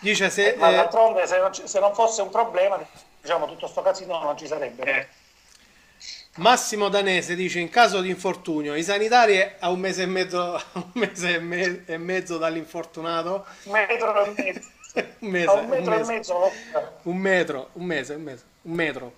Dice 0.00 0.28
se. 0.30 0.56
Ma 0.58 0.70
eh, 0.70 0.74
d'altronde, 0.74 1.26
se 1.28 1.38
non, 1.38 1.54
se 1.54 1.78
non 1.78 1.94
fosse 1.94 2.22
un 2.22 2.30
problema, 2.30 2.84
diciamo, 3.20 3.46
tutto 3.46 3.60
questo 3.60 3.82
casino 3.82 4.20
non 4.20 4.36
ci 4.36 4.48
sarebbe. 4.48 5.08
Massimo 6.36 6.88
Danese 6.88 7.36
dice 7.36 7.60
in 7.60 7.68
caso 7.68 8.00
di 8.00 8.08
infortunio 8.08 8.74
i 8.74 8.82
sanitari 8.82 9.40
a 9.60 9.70
un 9.70 9.78
mese 9.78 10.02
e 10.02 10.06
mezzo, 10.06 10.60
un 10.72 10.90
mese 10.94 11.36
e, 11.36 11.38
me, 11.38 11.84
e 11.86 11.96
mezzo 11.96 12.38
dall'infortunato? 12.38 13.46
Un 13.64 13.72
metro 13.72 14.24
e 14.24 14.34
mezzo. 14.36 14.72
Un, 15.18 15.30
mese, 15.30 15.50
un 15.50 15.66
metro 15.66 15.92
un 15.92 15.98
mese. 15.98 16.12
e 16.12 16.14
mezzo 16.14 16.52
un 17.02 17.16
metro 17.16 17.68
un 17.72 17.84
mese, 17.84 18.14
un 18.14 18.22
mese 18.22 18.44
un 18.62 18.72
metro. 18.72 19.14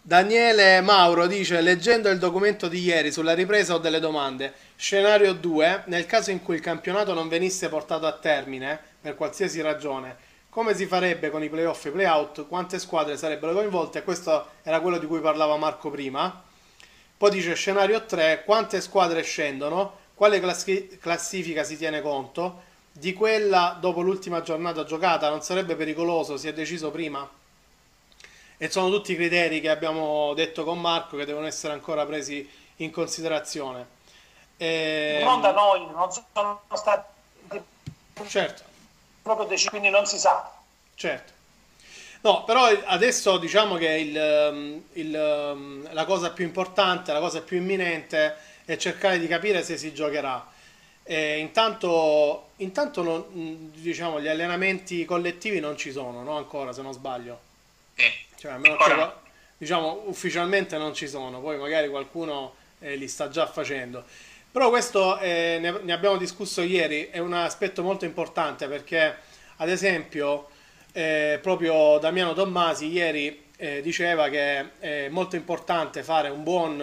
Daniele 0.00 0.80
Mauro 0.80 1.26
dice 1.26 1.60
leggendo 1.60 2.08
il 2.08 2.18
documento 2.18 2.66
di 2.66 2.80
ieri 2.80 3.12
sulla 3.12 3.34
ripresa 3.34 3.74
ho 3.74 3.78
delle 3.78 4.00
domande. 4.00 4.54
Scenario 4.74 5.34
2 5.34 5.82
nel 5.86 6.06
caso 6.06 6.30
in 6.30 6.42
cui 6.42 6.54
il 6.54 6.62
campionato 6.62 7.12
non 7.12 7.28
venisse 7.28 7.68
portato 7.68 8.06
a 8.06 8.12
termine 8.12 8.78
per 9.02 9.14
qualsiasi 9.14 9.60
ragione 9.60 10.16
come 10.52 10.74
si 10.74 10.84
farebbe 10.84 11.30
con 11.30 11.42
i 11.42 11.48
playoff 11.48 11.86
e 11.86 11.88
i 11.88 11.92
playout, 11.92 12.46
quante 12.46 12.78
squadre 12.78 13.16
sarebbero 13.16 13.54
coinvolte, 13.54 14.02
questo 14.02 14.48
era 14.62 14.80
quello 14.80 14.98
di 14.98 15.06
cui 15.06 15.20
parlava 15.20 15.56
Marco 15.56 15.88
prima. 15.88 16.42
Poi 17.16 17.30
dice 17.30 17.54
scenario 17.54 18.04
3, 18.04 18.42
quante 18.44 18.82
squadre 18.82 19.22
scendono, 19.22 19.96
quale 20.12 20.40
classi- 20.40 20.98
classifica 21.00 21.64
si 21.64 21.78
tiene 21.78 22.02
conto, 22.02 22.64
di 22.92 23.14
quella 23.14 23.78
dopo 23.80 24.02
l'ultima 24.02 24.42
giornata 24.42 24.84
giocata 24.84 25.30
non 25.30 25.40
sarebbe 25.40 25.74
pericoloso, 25.74 26.36
si 26.36 26.48
è 26.48 26.52
deciso 26.52 26.90
prima. 26.90 27.26
E 28.58 28.70
sono 28.70 28.90
tutti 28.90 29.14
criteri 29.14 29.58
che 29.58 29.70
abbiamo 29.70 30.34
detto 30.34 30.64
con 30.64 30.78
Marco 30.78 31.16
che 31.16 31.24
devono 31.24 31.46
essere 31.46 31.72
ancora 31.72 32.04
presi 32.04 32.46
in 32.76 32.90
considerazione. 32.90 33.86
E... 34.58 35.22
Non 35.24 35.40
da 35.40 35.52
noi, 35.52 35.86
non 35.90 36.10
sono 36.12 36.60
stati... 36.74 37.10
Certo 38.26 38.71
proprio 39.22 39.46
decisi, 39.46 39.68
quindi 39.68 39.88
non 39.88 40.06
si 40.06 40.18
sa. 40.18 40.50
Certo. 40.94 41.32
No, 42.22 42.44
però 42.44 42.66
adesso 42.84 43.38
diciamo 43.38 43.76
che 43.76 43.88
il, 43.88 44.50
um, 44.52 44.82
il, 44.92 45.52
um, 45.54 45.92
la 45.92 46.04
cosa 46.04 46.30
più 46.30 46.44
importante, 46.44 47.12
la 47.12 47.18
cosa 47.18 47.40
più 47.40 47.56
imminente 47.56 48.36
è 48.64 48.76
cercare 48.76 49.18
di 49.18 49.26
capire 49.26 49.62
se 49.64 49.76
si 49.76 49.92
giocherà. 49.92 50.46
E 51.04 51.38
intanto, 51.38 52.50
intanto 52.56 53.02
non, 53.02 53.72
diciamo, 53.74 54.20
gli 54.20 54.28
allenamenti 54.28 55.04
collettivi 55.04 55.58
non 55.58 55.76
ci 55.76 55.90
sono, 55.90 56.22
no? 56.22 56.36
ancora 56.36 56.72
se 56.72 56.82
non 56.82 56.92
sbaglio. 56.92 57.40
Eh, 57.96 58.12
cioè, 58.36 58.60
che, 58.60 59.10
diciamo, 59.56 60.02
ufficialmente 60.06 60.78
non 60.78 60.94
ci 60.94 61.08
sono, 61.08 61.40
poi 61.40 61.58
magari 61.58 61.88
qualcuno 61.88 62.54
eh, 62.78 62.94
li 62.94 63.08
sta 63.08 63.28
già 63.28 63.46
facendo. 63.46 64.04
Però 64.52 64.68
questo 64.68 65.18
eh, 65.18 65.56
ne, 65.62 65.78
ne, 65.82 65.92
abbiamo 65.94 66.18
discusso 66.18 66.60
ieri, 66.60 67.08
è 67.10 67.16
un 67.18 67.32
aspetto 67.32 67.82
molto 67.82 68.04
importante 68.04 68.68
perché, 68.68 69.16
ad 69.56 69.70
esempio, 69.70 70.48
eh, 70.92 71.38
proprio 71.40 71.96
Damiano 71.98 72.34
Tommasi 72.34 72.92
ieri 72.92 73.44
eh, 73.56 73.80
diceva 73.80 74.28
che 74.28 74.78
è 74.78 75.08
molto 75.08 75.36
importante 75.36 76.02
fare 76.02 76.28
un 76.28 76.42
buon, 76.42 76.78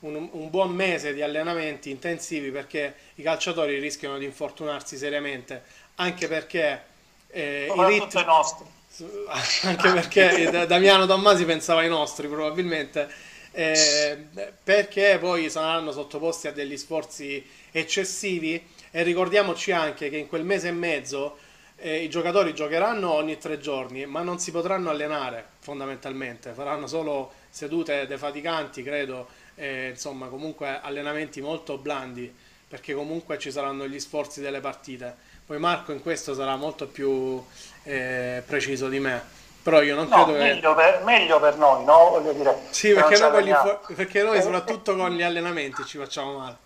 un, 0.00 0.28
un 0.32 0.50
buon, 0.50 0.72
mese 0.72 1.14
di 1.14 1.22
allenamenti 1.22 1.90
intensivi 1.90 2.50
perché 2.50 2.94
i 3.14 3.22
calciatori 3.22 3.78
rischiano 3.78 4.18
di 4.18 4.24
infortunarsi 4.24 4.96
seriamente, 4.96 5.62
anche 5.96 6.26
perché 6.26 6.82
eh, 7.28 7.72
i 7.72 7.84
ritmi... 7.84 8.24
nostri. 8.24 8.66
Anche 9.62 9.90
perché 9.90 10.66
Damiano 10.68 11.06
Tommasi 11.06 11.46
pensava 11.46 11.80
ai 11.80 11.88
nostri 11.88 12.28
probabilmente 12.28 13.08
eh, 13.52 14.18
perché 14.62 15.18
poi 15.20 15.50
saranno 15.50 15.92
sottoposti 15.92 16.48
a 16.48 16.52
degli 16.52 16.76
sforzi 16.76 17.44
eccessivi 17.70 18.62
e 18.90 19.02
ricordiamoci 19.02 19.72
anche 19.72 20.10
che 20.10 20.16
in 20.16 20.26
quel 20.26 20.44
mese 20.44 20.68
e 20.68 20.72
mezzo 20.72 21.36
eh, 21.76 22.02
i 22.02 22.08
giocatori 22.08 22.54
giocheranno 22.54 23.12
ogni 23.12 23.38
tre 23.38 23.58
giorni 23.58 24.06
ma 24.06 24.22
non 24.22 24.38
si 24.38 24.50
potranno 24.50 24.90
allenare 24.90 25.44
fondamentalmente, 25.60 26.52
faranno 26.52 26.86
solo 26.86 27.32
sedute 27.50 28.06
defaticanti 28.06 28.82
credo, 28.82 29.28
eh, 29.54 29.90
insomma 29.90 30.28
comunque 30.28 30.80
allenamenti 30.80 31.40
molto 31.40 31.76
blandi 31.76 32.32
perché 32.72 32.94
comunque 32.94 33.38
ci 33.38 33.50
saranno 33.50 33.86
gli 33.86 34.00
sforzi 34.00 34.40
delle 34.40 34.60
partite. 34.60 35.14
Poi 35.44 35.58
Marco 35.58 35.92
in 35.92 36.00
questo 36.00 36.32
sarà 36.32 36.56
molto 36.56 36.86
più 36.86 37.42
eh, 37.82 38.42
preciso 38.46 38.88
di 38.88 38.98
me. 38.98 39.41
Però 39.62 39.80
io 39.80 39.94
non 39.94 40.08
no, 40.08 40.24
credo 40.24 40.38
meglio 40.38 40.74
che... 40.74 40.82
Per, 40.82 41.04
meglio 41.04 41.38
per 41.40 41.56
noi, 41.56 41.84
no? 41.84 42.10
Voglio 42.10 42.32
dire, 42.32 42.58
sì, 42.70 42.92
perché 42.92 43.18
noi, 43.18 43.44
gli, 43.44 43.54
perché 43.94 44.22
noi, 44.22 44.40
soprattutto 44.42 44.96
con 44.96 45.10
gli 45.10 45.22
allenamenti 45.22 45.84
ci 45.84 45.98
facciamo 45.98 46.38
male. 46.38 46.56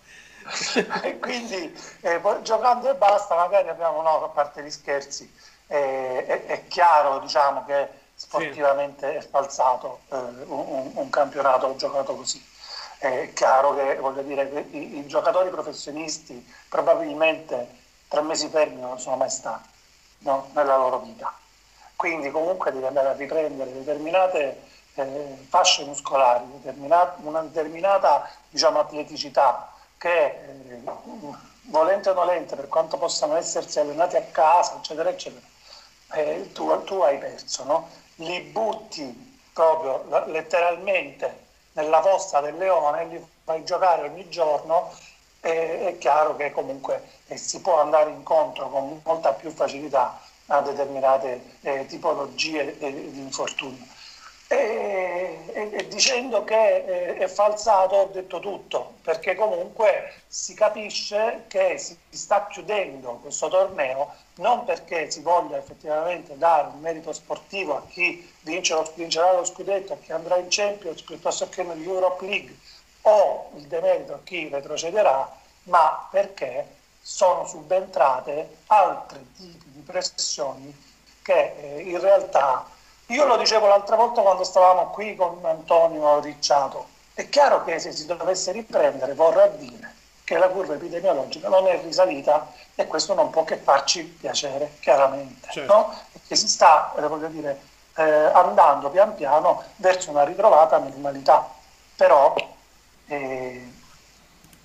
e 1.03 1.19
quindi 1.19 1.77
eh, 2.01 2.21
giocando 2.41 2.89
e 2.89 2.95
basta, 2.95 3.35
magari 3.35 3.69
abbiamo, 3.69 4.01
no, 4.01 4.23
a 4.23 4.29
parte 4.29 4.63
gli 4.63 4.69
scherzi, 4.71 5.31
è, 5.67 6.23
è, 6.25 6.45
è 6.45 6.67
chiaro 6.67 7.19
diciamo, 7.19 7.65
che 7.65 7.87
sportivamente 8.15 9.11
sì. 9.11 9.17
è 9.17 9.29
falsato 9.29 9.99
eh, 10.09 10.15
un, 10.15 10.91
un, 10.95 11.09
campionato 11.09 11.75
giocato 11.75 12.15
così. 12.15 12.43
È 12.97 13.31
chiaro 13.33 13.75
che, 13.75 13.97
voglio 13.97 14.23
dire, 14.23 14.49
che 14.49 14.65
i, 14.75 14.97
i, 14.97 15.07
giocatori 15.07 15.49
professionisti 15.49 16.51
probabilmente 16.67 17.75
tre 18.07 18.21
mesi 18.21 18.47
fermi 18.49 18.81
non 18.81 18.99
sono 18.99 19.17
mai 19.17 19.29
stati 19.29 19.69
no? 20.19 20.49
nella 20.55 20.77
loro 20.77 20.99
vita. 20.99 21.31
Quindi 21.97 22.29
comunque 22.29 22.71
devi 22.71 22.85
andare 22.85 23.07
a 23.07 23.13
riprendere 23.13 23.73
determinate 23.73 24.61
eh, 24.93 25.45
fasce 25.49 25.83
muscolari, 25.83 26.45
determinata, 26.61 27.17
una 27.23 27.41
determinata 27.41 28.29
diciamo, 28.49 28.77
atleticità 28.77 29.73
che 29.97 30.25
eh, 30.25 30.81
volente 31.63 32.09
o 32.09 32.13
nolente 32.13 32.55
per 32.55 32.67
quanto 32.67 32.97
possano 32.97 33.35
essersi 33.35 33.79
allenati 33.79 34.15
a 34.15 34.21
casa, 34.21 34.75
eccetera, 34.77 35.09
eccetera, 35.09 35.43
eh, 36.13 36.51
tu, 36.53 36.83
tu, 36.83 37.01
hai 37.01 37.17
perso, 37.17 37.63
no? 37.63 37.89
li 38.17 38.41
butti 38.41 39.39
proprio 39.51 40.23
letteralmente 40.27 41.45
nella 41.71 42.01
fossa 42.03 42.41
del 42.41 42.57
leone, 42.57 43.05
li 43.05 43.27
fai 43.43 43.63
giocare 43.63 44.03
ogni 44.07 44.29
giorno, 44.29 44.93
e 45.41 45.87
è 45.87 45.97
chiaro 45.97 46.35
che 46.35 46.51
comunque 46.51 47.07
eh, 47.25 47.37
si 47.37 47.59
può 47.59 47.81
andare 47.81 48.11
incontro 48.11 48.69
con 48.69 49.01
molta 49.03 49.33
più 49.33 49.49
facilità 49.49 50.25
a 50.47 50.61
determinate 50.61 51.41
eh, 51.61 51.85
tipologie 51.87 52.77
di 52.77 53.19
infortunio. 53.19 53.85
E, 54.49 55.43
e, 55.51 55.69
e, 55.73 55.87
dicendo 55.89 56.45
che 56.45 56.85
è, 56.85 57.17
è 57.17 57.27
falsato 57.27 57.95
ho 57.95 58.05
detto 58.05 58.39
tutto, 58.39 58.93
perché 59.01 59.35
comunque 59.35 60.13
si 60.25 60.53
capisce 60.53 61.43
che 61.47 61.77
si 61.77 61.97
sta 62.09 62.47
chiudendo 62.47 63.19
questo 63.21 63.49
torneo 63.49 64.13
non 64.35 64.63
perché 64.63 65.11
si 65.11 65.19
voglia 65.19 65.57
effettivamente 65.57 66.37
dare 66.37 66.69
un 66.73 66.79
merito 66.79 67.11
sportivo 67.11 67.75
a 67.75 67.83
chi 67.89 68.25
vince 68.41 68.73
lo, 68.73 68.89
vincerà 68.95 69.33
lo 69.33 69.43
scudetto, 69.43 69.93
a 69.93 69.97
chi 69.97 70.13
andrà 70.13 70.37
in 70.37 70.47
Champions 70.47 71.01
piuttosto 71.01 71.49
che 71.49 71.63
nell'Europe 71.63 72.25
League 72.25 72.55
o 73.01 73.51
il 73.55 73.63
demerito 73.63 74.13
a 74.13 74.19
chi 74.23 74.47
retrocederà, 74.47 75.29
ma 75.63 76.07
perché 76.09 76.76
sono 77.09 77.47
subentrate 77.47 78.57
altri 78.67 79.25
tipi 79.37 79.71
di 79.71 79.79
pressioni 79.79 80.75
che 81.21 81.55
eh, 81.57 81.79
in 81.79 82.01
realtà 82.01 82.65
io 83.05 83.25
lo 83.25 83.37
dicevo 83.37 83.65
l'altra 83.65 83.95
volta 83.95 84.21
quando 84.21 84.43
stavamo 84.43 84.89
qui 84.89 85.15
con 85.15 85.39
Antonio 85.43 86.19
Ricciato. 86.19 86.85
È 87.13 87.29
chiaro 87.29 87.63
che 87.63 87.79
se 87.79 87.93
si 87.93 88.05
dovesse 88.05 88.51
riprendere 88.51 89.13
vorrà 89.13 89.47
dire 89.47 89.95
che 90.25 90.37
la 90.37 90.49
curva 90.49 90.73
epidemiologica 90.73 91.47
non 91.47 91.65
è 91.67 91.81
risalita 91.81 92.51
e 92.75 92.85
questo 92.87 93.13
non 93.13 93.29
può 93.29 93.45
che 93.45 93.55
farci 93.55 94.03
piacere, 94.03 94.73
chiaramente. 94.81 95.47
Certo. 95.49 95.73
No? 95.73 95.97
Che 96.27 96.35
si 96.35 96.49
sta, 96.49 96.93
eh, 96.97 97.07
voglio 97.07 97.29
dire, 97.29 97.61
eh, 97.95 98.03
andando 98.03 98.89
pian 98.89 99.15
piano 99.15 99.63
verso 99.77 100.09
una 100.09 100.25
ritrovata 100.25 100.77
normalità. 100.77 101.49
Però 101.95 102.35
eh, 103.07 103.71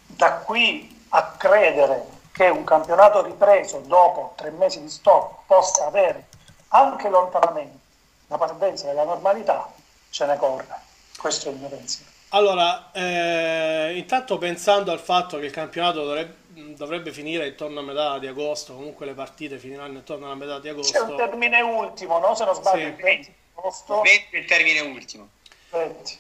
da 0.07 0.33
qui 0.39 1.07
a 1.11 1.23
credere 1.37 2.12
che 2.33 2.49
un 2.49 2.65
campionato 2.65 3.23
ripreso 3.23 3.81
dopo 3.81 4.33
tre 4.37 4.51
mesi 4.51 4.81
di 4.81 4.89
stop 4.89 5.41
possa 5.47 5.87
avere 5.87 6.29
anche 6.69 7.09
lontanamente 7.09 7.81
la 8.29 8.39
parvenza 8.39 8.87
della 8.87 9.05
normalità 9.05 9.71
ce 10.11 10.27
ne 10.27 10.37
corre. 10.37 10.81
Questo 11.19 11.49
è 11.49 11.53
il 11.53 11.59
mio 11.59 11.69
pensiero. 11.69 12.11
Allora, 12.31 12.91
eh, 12.93 13.93
intanto 13.95 14.39
pensando 14.39 14.91
al 14.91 14.99
fatto 14.99 15.39
che 15.39 15.47
il 15.47 15.53
campionato 15.53 16.03
dovrebbe, 16.03 16.37
dovrebbe, 16.75 17.13
finire 17.13 17.47
intorno 17.49 17.81
a 17.81 17.83
metà 17.83 18.19
di 18.19 18.27
agosto, 18.27 18.73
comunque 18.73 19.05
le 19.05 19.13
partite 19.13 19.59
finiranno 19.59 19.99
intorno 19.99 20.25
alla 20.27 20.35
metà 20.35 20.59
di 20.59 20.71
agosto. 20.71 20.99
C'è 20.99 21.11
un 21.11 21.17
termine 21.17 21.61
ultimo, 21.61 22.19
no? 22.19 22.35
Se 22.35 22.45
non 22.47 22.55
sbaglio, 22.55 22.97
sì. 22.97 23.03
20 23.03 23.35
agosto. 23.55 24.01
20 24.01 24.37
il 24.37 24.45
termine 24.47 24.81
ultimo. 24.81 25.29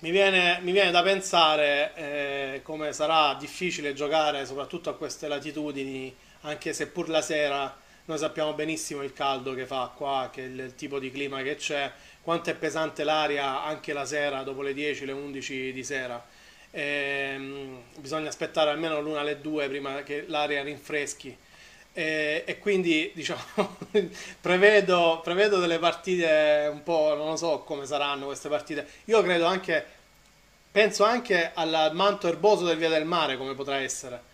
Mi 0.00 0.10
viene, 0.10 0.60
mi 0.62 0.72
viene, 0.72 0.90
da 0.90 1.02
pensare 1.02 1.92
eh, 1.94 2.60
come 2.62 2.94
sarà 2.94 3.34
difficile 3.34 3.92
giocare 3.92 4.46
soprattutto 4.46 4.88
a 4.88 4.94
queste 4.94 5.28
latitudini, 5.28 6.14
anche 6.42 6.72
se 6.72 6.86
pur 6.86 7.10
la 7.10 7.20
sera 7.20 7.76
noi 8.04 8.18
sappiamo 8.18 8.54
benissimo 8.54 9.02
il 9.02 9.12
caldo 9.12 9.54
che 9.54 9.66
fa 9.66 9.92
qua, 9.94 10.30
che 10.32 10.40
il, 10.40 10.74
tipo 10.74 10.98
di 10.98 11.10
clima 11.10 11.42
che 11.42 11.56
c'è, 11.56 11.92
quanto 12.22 12.50
è 12.50 12.54
pesante 12.54 13.04
l'aria 13.04 13.62
anche 13.62 13.92
la 13.92 14.04
sera, 14.04 14.42
dopo 14.42 14.62
le 14.62 14.72
10, 14.72 15.04
le 15.04 15.12
11 15.12 15.72
di 15.72 15.84
sera. 15.84 16.24
E, 16.70 17.36
mh, 17.36 18.00
bisogna 18.00 18.28
aspettare 18.28 18.70
almeno 18.70 19.00
l'una 19.00 19.20
alle 19.20 19.40
2 19.40 19.68
prima 19.68 20.02
che 20.02 20.24
l'aria 20.26 20.62
rinfreschi. 20.62 21.36
E, 21.94 22.44
e 22.46 22.58
quindi 22.58 23.10
diciamo 23.14 23.76
prevedo, 24.40 25.20
prevedo 25.22 25.58
delle 25.58 25.78
partite 25.78 26.68
un 26.72 26.82
po' 26.82 27.14
non 27.14 27.28
lo 27.28 27.36
so 27.36 27.58
come 27.66 27.84
saranno 27.84 28.24
queste 28.24 28.48
partite 28.48 28.86
io 29.04 29.20
credo 29.22 29.44
anche 29.44 29.84
penso 30.70 31.04
anche 31.04 31.50
al 31.52 31.90
manto 31.92 32.28
erboso 32.28 32.64
del 32.64 32.78
via 32.78 32.88
del 32.88 33.04
mare 33.04 33.36
come 33.36 33.54
potrà 33.54 33.76
essere 33.76 34.30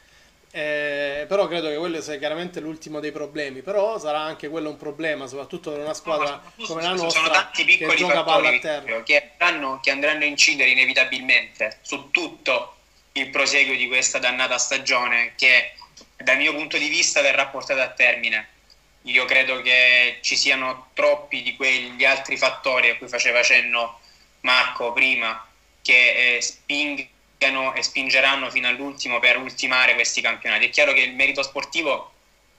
eh, 0.50 1.26
però 1.28 1.46
credo 1.46 1.68
che 1.68 1.76
quello 1.76 2.00
sia 2.00 2.16
chiaramente 2.16 2.60
l'ultimo 2.60 3.00
dei 3.00 3.12
problemi. 3.12 3.60
Però 3.60 3.98
sarà 3.98 4.20
anche 4.20 4.48
quello 4.48 4.70
un 4.70 4.76
problema, 4.76 5.26
soprattutto 5.26 5.70
per 5.70 5.80
una 5.80 5.94
squadra 5.94 6.42
no, 6.54 6.66
come 6.66 6.82
la 6.82 6.90
nostra 6.90 7.10
sono 7.10 7.28
tanti 7.30 7.64
piccoli 7.64 7.90
che 7.90 7.96
gioca 7.96 8.24
palla 8.24 8.48
a 8.48 8.58
terra. 8.58 9.02
Che 9.02 9.30
andranno, 9.38 9.80
che 9.82 9.90
andranno 9.90 10.22
a 10.22 10.26
incidere 10.26 10.70
inevitabilmente 10.70 11.78
su 11.82 12.10
tutto 12.10 12.76
il 13.12 13.30
proseguo 13.30 13.74
di 13.74 13.88
questa 13.88 14.18
dannata 14.18 14.58
stagione 14.58 15.32
che 15.36 15.74
dal 16.18 16.36
mio 16.36 16.54
punto 16.54 16.76
di 16.76 16.88
vista 16.88 17.20
verrà 17.20 17.46
portata 17.46 17.82
a 17.82 17.88
termine. 17.88 18.48
Io 19.02 19.24
credo 19.24 19.62
che 19.62 20.18
ci 20.20 20.36
siano 20.36 20.90
troppi 20.92 21.42
di 21.42 21.56
quegli 21.56 22.04
altri 22.04 22.36
fattori 22.36 22.90
a 22.90 22.96
cui 22.96 23.08
faceva 23.08 23.42
cenno 23.42 24.00
Marco 24.40 24.92
prima 24.92 25.46
che 25.82 26.36
eh, 26.36 26.42
spingono 26.42 27.74
e 27.74 27.82
spingeranno 27.82 28.50
fino 28.50 28.68
all'ultimo 28.68 29.18
per 29.20 29.38
ultimare 29.38 29.94
questi 29.94 30.20
campionati. 30.20 30.66
È 30.66 30.70
chiaro 30.70 30.92
che 30.92 31.00
il 31.00 31.14
merito 31.14 31.42
sportivo 31.42 32.12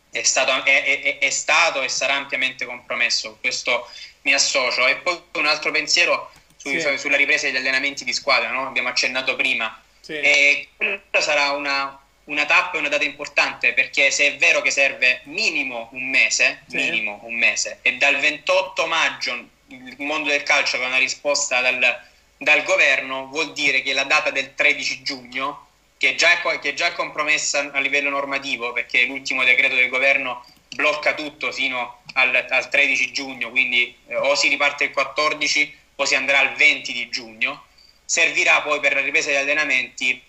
è 0.09 0.23
stato, 0.23 0.63
è, 0.63 0.83
è, 0.83 1.17
è 1.19 1.29
stato 1.29 1.81
e 1.81 1.89
sarà 1.89 2.15
ampiamente 2.15 2.65
compromesso, 2.65 3.37
questo 3.39 3.87
mi 4.23 4.33
associo. 4.33 4.87
E 4.87 4.95
poi 4.95 5.21
un 5.33 5.45
altro 5.45 5.71
pensiero 5.71 6.31
su, 6.55 6.69
sì. 6.69 6.97
sulla 6.97 7.17
ripresa 7.17 7.45
degli 7.45 7.57
allenamenti 7.57 8.03
di 8.03 8.13
squadra, 8.13 8.49
no? 8.49 8.65
abbiamo 8.65 8.89
accennato 8.89 9.35
prima. 9.35 9.81
Sì. 9.99 10.13
E 10.13 10.69
quella 10.75 11.01
sarà 11.19 11.51
una, 11.51 11.98
una 12.29 12.45
tappa 12.45 12.77
e 12.77 12.79
una 12.79 12.89
data 12.89 13.03
importante 13.03 13.73
perché 13.73 14.09
se 14.09 14.25
è 14.25 14.37
vero 14.37 14.61
che 14.61 14.71
serve 14.71 15.21
minimo 15.25 15.89
un 15.91 16.09
mese, 16.09 16.63
sì. 16.67 16.77
minimo 16.77 17.19
un 17.23 17.35
mese, 17.35 17.79
e 17.81 17.97
dal 17.97 18.17
28 18.17 18.87
maggio 18.87 19.47
il 19.67 19.95
mondo 19.99 20.29
del 20.29 20.43
calcio 20.43 20.77
aveva 20.77 20.89
una 20.89 20.99
risposta 20.99 21.61
dal 21.61 22.07
dal 22.39 22.63
governo 22.63 23.27
vuol 23.27 23.51
dire 23.51 23.81
che 23.81 23.91
la 23.91 24.05
data 24.05 24.31
del 24.31 24.55
13 24.55 25.01
giugno, 25.03 25.67
che 25.97 26.15
già 26.15 26.41
è, 26.41 26.59
che 26.59 26.73
già 26.73 26.87
è 26.87 26.93
compromessa 26.93 27.69
a 27.73 27.79
livello 27.79 28.09
normativo, 28.09 28.71
perché 28.71 29.03
l'ultimo 29.03 29.43
decreto 29.43 29.75
del 29.75 29.89
governo 29.89 30.45
blocca 30.69 31.13
tutto 31.13 31.51
fino 31.51 32.01
al, 32.13 32.45
al 32.49 32.69
13 32.69 33.11
giugno, 33.11 33.49
quindi 33.49 33.93
eh, 34.07 34.15
o 34.15 34.35
si 34.35 34.47
riparte 34.47 34.85
il 34.85 34.91
14 34.91 35.77
o 35.95 36.05
si 36.05 36.15
andrà 36.15 36.39
al 36.39 36.53
20 36.53 36.93
di 36.93 37.09
giugno, 37.09 37.65
servirà 38.05 38.61
poi 38.61 38.79
per 38.79 38.93
la 38.93 39.01
ripresa 39.01 39.27
degli 39.27 39.37
allenamenti, 39.37 40.23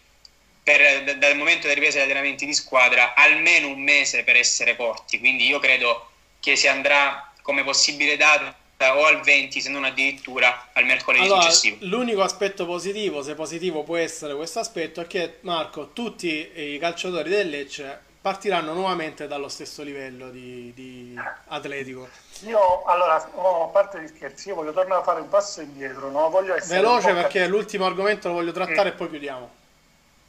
per, 0.63 1.17
dal 1.19 1.37
momento 1.37 1.63
della 1.63 1.75
ripresa 1.75 1.99
degli 1.99 2.11
allenamenti 2.11 2.47
di 2.47 2.55
squadra, 2.55 3.15
almeno 3.15 3.69
un 3.69 3.81
mese 3.83 4.25
per 4.25 4.37
essere 4.37 4.75
forti. 4.75 5.19
Quindi 5.19 5.47
io 5.47 5.59
credo 5.59 6.09
che 6.41 6.57
si 6.57 6.69
andrà 6.69 7.31
come 7.43 7.65
possibile 7.65 8.17
data 8.17 8.57
o 8.97 9.05
al 9.05 9.21
20 9.21 9.61
se 9.61 9.69
non 9.69 9.85
addirittura 9.85 10.69
al 10.73 10.85
mercoledì 10.85 11.25
allora, 11.25 11.43
successivo. 11.43 11.77
L'unico 11.81 12.23
aspetto 12.23 12.65
positivo, 12.65 13.23
se 13.23 13.35
positivo 13.35 13.83
può 13.83 13.97
essere 13.97 14.35
questo 14.35 14.59
aspetto, 14.61 15.01
è 15.03 15.07
che 15.07 15.39
Marco, 15.41 15.91
tutti 15.93 16.51
i 16.55 16.79
calciatori 16.79 17.29
del 17.29 17.51
Lecce 17.51 18.09
partiranno 18.21 18.75
nuovamente 18.75 19.27
dallo 19.27 19.49
stesso 19.49 19.83
livello 19.83 20.31
di, 20.31 20.73
di 20.75 21.19
atletico. 21.49 22.09
Io 22.45 22.85
allora, 22.85 23.31
oh, 23.35 23.65
a 23.65 23.69
parte 23.69 24.01
gli 24.01 24.09
scherzi, 24.09 24.49
io 24.49 24.55
voglio 24.55 24.73
tornare 24.73 25.01
a 25.01 25.05
fare 25.05 25.21
un 25.21 25.29
passo 25.29 25.61
indietro, 25.61 26.11
no? 26.11 26.31
voglio 26.31 26.55
essere 26.55 26.81
veloce 26.81 27.13
perché 27.13 27.47
l'ultimo 27.47 27.87
argomento 27.87 28.29
lo 28.29 28.35
voglio 28.35 28.53
trattare 28.53 28.91
mm. 28.91 28.93
e 28.93 28.97
poi 28.97 29.09
chiudiamo. 29.09 29.51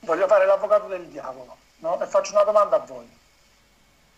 Voglio 0.01 0.27
fare 0.27 0.45
l'avvocato 0.45 0.87
del 0.87 1.07
diavolo 1.07 1.57
no? 1.77 2.01
e 2.01 2.05
faccio 2.07 2.31
una 2.31 2.43
domanda 2.43 2.77
a 2.77 2.79
voi. 2.79 3.09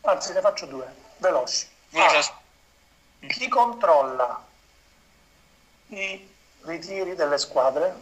Anzi, 0.02 0.34
ne 0.34 0.42
faccio 0.42 0.66
due, 0.66 0.94
veloci. 1.18 1.68
Ah, 1.94 2.22
chi 3.28 3.48
controlla 3.48 4.44
i 5.88 6.30
ritiri 6.62 7.16
delle 7.16 7.38
squadre? 7.38 7.96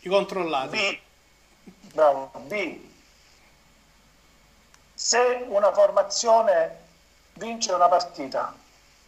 I 0.00 0.08
controllati. 0.08 0.76
B. 0.76 1.72
Bravo. 1.92 2.30
B. 2.46 2.80
Se 4.94 5.44
una 5.48 5.72
formazione 5.72 6.84
vince 7.34 7.72
una 7.72 7.88
partita 7.88 8.54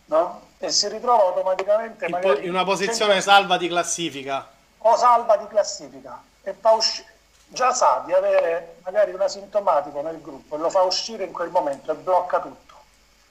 no? 0.07 0.47
e 0.59 0.71
si 0.71 0.89
ritrova 0.89 1.25
automaticamente 1.25 2.07
in, 2.07 2.19
po- 2.21 2.39
in 2.39 2.51
una 2.51 2.65
posizione 2.65 3.13
100... 3.13 3.31
salva 3.31 3.57
di 3.57 3.69
classifica 3.69 4.51
o 4.79 4.97
salva 4.97 5.37
di 5.37 5.47
classifica 5.47 6.23
e 6.43 6.55
fa 6.55 6.73
uscire 6.73 7.17
già 7.49 7.73
sa 7.73 8.03
di 8.07 8.13
avere 8.13 8.77
magari 8.85 9.13
un 9.13 9.21
asintomatico 9.21 10.03
nel 10.03 10.21
gruppo 10.21 10.57
e 10.57 10.59
lo 10.59 10.71
fa 10.71 10.83
uscire 10.83 11.25
in 11.25 11.33
quel 11.33 11.51
momento 11.51 11.91
e 11.91 11.95
blocca 11.95 12.41
tutto 12.41 12.75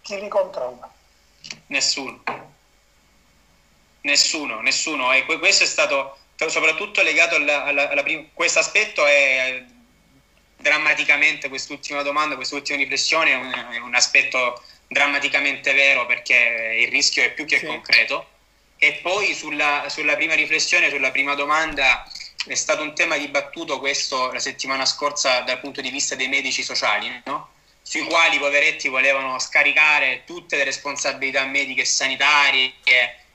chi 0.01 0.19
li 0.19 0.27
controlla 0.27 0.89
Nessuno. 1.67 2.23
Nessuno, 4.01 4.61
nessuno. 4.61 5.13
E 5.13 5.25
questo 5.25 5.63
è 5.63 5.67
stato 5.67 6.17
soprattutto 6.47 7.01
legato 7.01 7.35
alla, 7.35 7.63
alla, 7.63 7.89
alla 7.89 8.03
prima... 8.03 8.23
Questo 8.33 8.59
aspetto 8.59 9.05
è 9.05 9.63
drammaticamente, 10.57 11.49
quest'ultima 11.49 12.01
domanda, 12.01 12.35
quest'ultima 12.35 12.77
riflessione 12.77 13.31
è 13.31 13.35
un, 13.35 13.51
è 13.73 13.77
un 13.77 13.95
aspetto 13.95 14.61
drammaticamente 14.87 15.73
vero 15.73 16.05
perché 16.05 16.77
il 16.79 16.89
rischio 16.89 17.23
è 17.23 17.31
più 17.31 17.45
che 17.45 17.59
sì. 17.59 17.65
concreto. 17.65 18.29
E 18.77 18.99
poi 19.01 19.33
sulla, 19.33 19.85
sulla, 19.89 20.15
prima 20.15 20.35
riflessione, 20.35 20.89
sulla 20.89 21.11
prima 21.11 21.33
domanda, 21.33 22.07
è 22.47 22.55
stato 22.55 22.81
un 22.81 22.95
tema 22.95 23.17
dibattuto 23.17 23.79
questo 23.79 24.31
la 24.31 24.39
settimana 24.39 24.85
scorsa 24.85 25.41
dal 25.41 25.59
punto 25.59 25.81
di 25.81 25.89
vista 25.89 26.15
dei 26.15 26.27
medici 26.27 26.63
sociali, 26.63 27.21
no? 27.25 27.49
sui 27.81 28.03
quali 28.03 28.35
i 28.35 28.39
poveretti 28.39 28.89
volevano 28.89 29.39
scaricare 29.39 30.23
tutte 30.25 30.57
le 30.57 30.65
responsabilità 30.65 31.45
mediche 31.45 31.81
e 31.81 31.85
sanitarie 31.85 32.73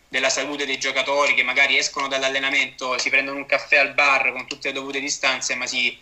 della 0.08 0.28
salute 0.28 0.66
dei 0.66 0.78
giocatori 0.78 1.32
che 1.32 1.42
magari 1.42 1.78
escono 1.78 2.06
dall'allenamento, 2.06 2.98
si 2.98 3.08
prendono 3.08 3.38
un 3.38 3.46
caffè 3.46 3.78
al 3.78 3.94
bar 3.94 4.30
con 4.32 4.46
tutte 4.46 4.68
le 4.68 4.74
dovute 4.74 5.00
distanze, 5.00 5.54
ma 5.54 5.66
si 5.66 5.98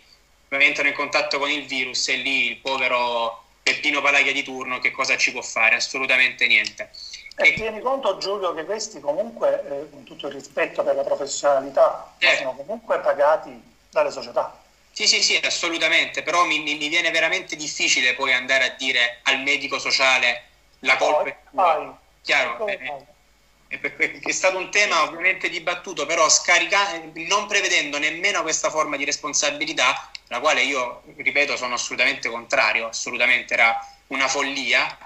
entrano 0.49 0.89
in 0.89 0.95
contatto 0.95 1.39
con 1.39 1.49
il 1.49 1.65
virus 1.65 2.09
e 2.09 2.17
lì 2.17 2.47
il 2.47 2.57
povero 2.57 3.45
Peppino 3.63 4.01
Palaglia 4.01 4.33
di 4.33 4.43
turno 4.43 4.79
che 4.79 4.91
cosa 4.91 5.15
ci 5.15 5.31
può 5.31 5.41
fare? 5.41 5.75
Assolutamente 5.75 6.45
niente. 6.45 6.91
E, 7.35 7.53
tieni 7.53 7.79
conto 7.79 8.17
Giulio 8.17 8.53
che 8.53 8.65
questi 8.65 8.99
comunque, 8.99 9.63
eh, 9.65 9.89
con 9.89 10.03
tutto 10.03 10.27
il 10.27 10.33
rispetto 10.33 10.83
per 10.83 10.95
la 10.95 11.03
professionalità, 11.03 12.13
eh. 12.19 12.37
sono 12.37 12.53
comunque 12.55 12.99
pagati 12.99 13.61
dalle 13.89 14.11
società. 14.11 14.59
Sì, 14.91 15.07
sì, 15.07 15.21
sì, 15.21 15.39
assolutamente, 15.43 16.21
però 16.21 16.45
mi, 16.45 16.59
mi, 16.59 16.75
viene 16.75 17.11
veramente 17.11 17.55
difficile 17.55 18.13
poi 18.13 18.33
andare 18.33 18.65
a 18.65 18.75
dire 18.77 19.19
al 19.23 19.39
medico 19.41 19.79
sociale 19.79 20.43
la 20.79 20.97
colpa 20.97 21.29
è 21.29 21.37
tua. 21.49 21.99
Chiaro? 22.21 22.67
È, 22.67 22.77
è, 23.67 23.79
è, 23.79 24.31
stato 24.31 24.57
un 24.57 24.69
tema 24.69 25.03
ovviamente 25.03 25.49
dibattuto, 25.49 26.05
però 26.05 26.27
scarica, 26.27 27.01
non 27.13 27.47
prevedendo 27.47 27.97
nemmeno 27.97 28.41
questa 28.41 28.69
forma 28.69 28.97
di 28.97 29.05
responsabilità, 29.05 30.11
la 30.27 30.39
quale 30.39 30.61
io, 30.61 31.03
ripeto, 31.15 31.55
sono 31.55 31.75
assolutamente 31.75 32.29
contrario, 32.29 32.87
assolutamente 32.87 33.53
era 33.53 33.79
una 34.07 34.27
follia, 34.27 34.97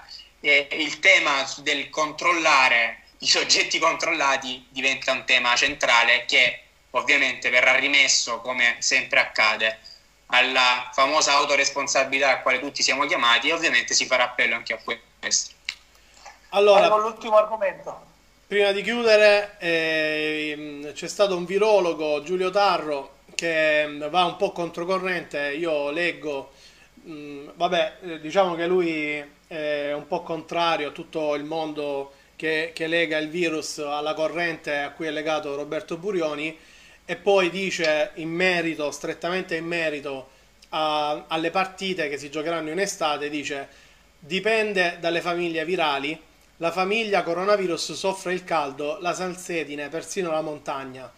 e 0.46 0.76
il 0.78 1.00
tema 1.00 1.44
del 1.62 1.90
controllare 1.90 3.04
i 3.18 3.26
soggetti 3.26 3.78
controllati 3.78 4.66
diventa 4.68 5.12
un 5.12 5.24
tema 5.24 5.54
centrale 5.56 6.24
che 6.26 6.60
ovviamente 6.90 7.50
verrà 7.50 7.74
rimesso, 7.76 8.40
come 8.40 8.76
sempre 8.80 9.20
accade, 9.20 9.78
alla 10.26 10.90
famosa 10.92 11.32
autoresponsabilità 11.32 12.30
a 12.30 12.40
quale 12.40 12.58
tutti 12.58 12.82
siamo 12.82 13.06
chiamati 13.06 13.48
e 13.48 13.52
ovviamente 13.52 13.94
si 13.94 14.06
farà 14.06 14.24
appello 14.24 14.54
anche 14.54 14.74
a 14.74 14.78
questo. 15.18 15.54
Allora, 16.50 16.88
con 16.88 17.00
l'ultimo 17.00 17.36
argomento. 17.36 18.04
Prima 18.46 18.70
di 18.72 18.82
chiudere, 18.82 19.56
eh, 19.58 20.92
c'è 20.94 21.08
stato 21.08 21.36
un 21.36 21.44
virologo, 21.44 22.22
Giulio 22.22 22.50
Tarro, 22.50 23.16
che 23.34 23.88
va 24.08 24.24
un 24.24 24.36
po' 24.36 24.52
controcorrente. 24.52 25.52
Io 25.54 25.90
leggo, 25.90 26.52
mh, 27.06 27.12
mm, 27.12 27.48
vabbè, 27.54 27.96
eh, 28.02 28.20
diciamo 28.20 28.54
che 28.54 28.66
lui 28.66 29.24
è 29.46 29.92
un 29.92 30.06
po' 30.06 30.22
contrario 30.22 30.88
a 30.88 30.92
tutto 30.92 31.34
il 31.34 31.44
mondo 31.44 32.12
che, 32.34 32.72
che 32.74 32.86
lega 32.86 33.16
il 33.18 33.28
virus 33.28 33.78
alla 33.78 34.14
corrente 34.14 34.76
a 34.78 34.90
cui 34.90 35.06
è 35.06 35.10
legato 35.10 35.54
Roberto 35.54 35.96
Burioni 35.96 36.56
e 37.04 37.16
poi 37.16 37.50
dice 37.50 38.10
in 38.14 38.28
merito, 38.30 38.90
strettamente 38.90 39.54
in 39.56 39.64
merito 39.64 40.30
a, 40.70 41.24
alle 41.28 41.50
partite 41.50 42.08
che 42.08 42.18
si 42.18 42.30
giocheranno 42.30 42.70
in 42.70 42.80
estate, 42.80 43.30
dice 43.30 43.84
dipende 44.18 44.96
dalle 45.00 45.20
famiglie 45.20 45.64
virali, 45.64 46.20
la 46.56 46.72
famiglia 46.72 47.22
coronavirus 47.22 47.92
soffre 47.92 48.32
il 48.32 48.42
caldo, 48.42 48.98
la 49.00 49.14
salsedine, 49.14 49.88
persino 49.88 50.30
la 50.32 50.40
montagna. 50.40 51.10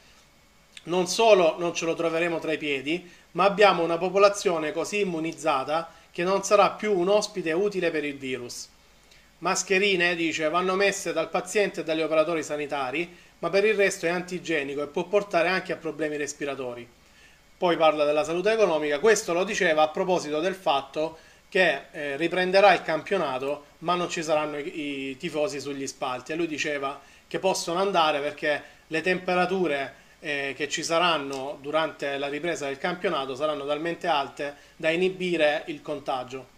Non 0.84 1.06
solo 1.06 1.56
non 1.58 1.74
ce 1.74 1.84
lo 1.84 1.94
troveremo 1.94 2.38
tra 2.38 2.52
i 2.52 2.58
piedi, 2.58 3.10
ma 3.32 3.44
abbiamo 3.44 3.82
una 3.82 3.98
popolazione 3.98 4.72
così 4.72 5.00
immunizzata 5.00 5.92
che 6.10 6.24
non 6.24 6.42
sarà 6.42 6.70
più 6.70 6.96
un 6.96 7.08
ospite 7.08 7.52
utile 7.52 7.90
per 7.90 8.04
il 8.04 8.16
virus. 8.16 8.68
Mascherine, 9.38 10.16
dice, 10.16 10.48
vanno 10.48 10.74
messe 10.74 11.12
dal 11.12 11.28
paziente 11.28 11.80
e 11.80 11.84
dagli 11.84 12.00
operatori 12.00 12.42
sanitari, 12.42 13.16
ma 13.40 13.50
per 13.50 13.64
il 13.64 13.74
resto 13.74 14.06
è 14.06 14.08
antigenico 14.08 14.82
e 14.82 14.86
può 14.88 15.04
portare 15.04 15.48
anche 15.48 15.72
a 15.72 15.76
problemi 15.76 16.16
respiratori. 16.16 16.88
Poi 17.56 17.76
parla 17.76 18.04
della 18.04 18.24
salute 18.24 18.52
economica, 18.52 18.98
questo 18.98 19.32
lo 19.32 19.44
diceva 19.44 19.82
a 19.82 19.88
proposito 19.88 20.40
del 20.40 20.54
fatto 20.54 21.18
che 21.48 21.86
eh, 21.90 22.16
riprenderà 22.16 22.72
il 22.74 22.82
campionato 22.82 23.64
ma 23.78 23.94
non 23.94 24.08
ci 24.10 24.22
saranno 24.22 24.58
i, 24.58 25.10
i 25.10 25.16
tifosi 25.16 25.60
sugli 25.60 25.86
spalti 25.86 26.32
e 26.32 26.34
lui 26.36 26.46
diceva 26.46 27.00
che 27.26 27.38
possono 27.38 27.80
andare 27.80 28.20
perché 28.20 28.62
le 28.86 29.00
temperature 29.00 29.94
eh, 30.20 30.54
che 30.56 30.68
ci 30.68 30.82
saranno 30.82 31.58
durante 31.60 32.18
la 32.18 32.28
ripresa 32.28 32.66
del 32.66 32.78
campionato 32.78 33.34
saranno 33.34 33.66
talmente 33.66 34.06
alte 34.06 34.56
da 34.76 34.90
inibire 34.90 35.64
il 35.66 35.82
contagio. 35.82 36.56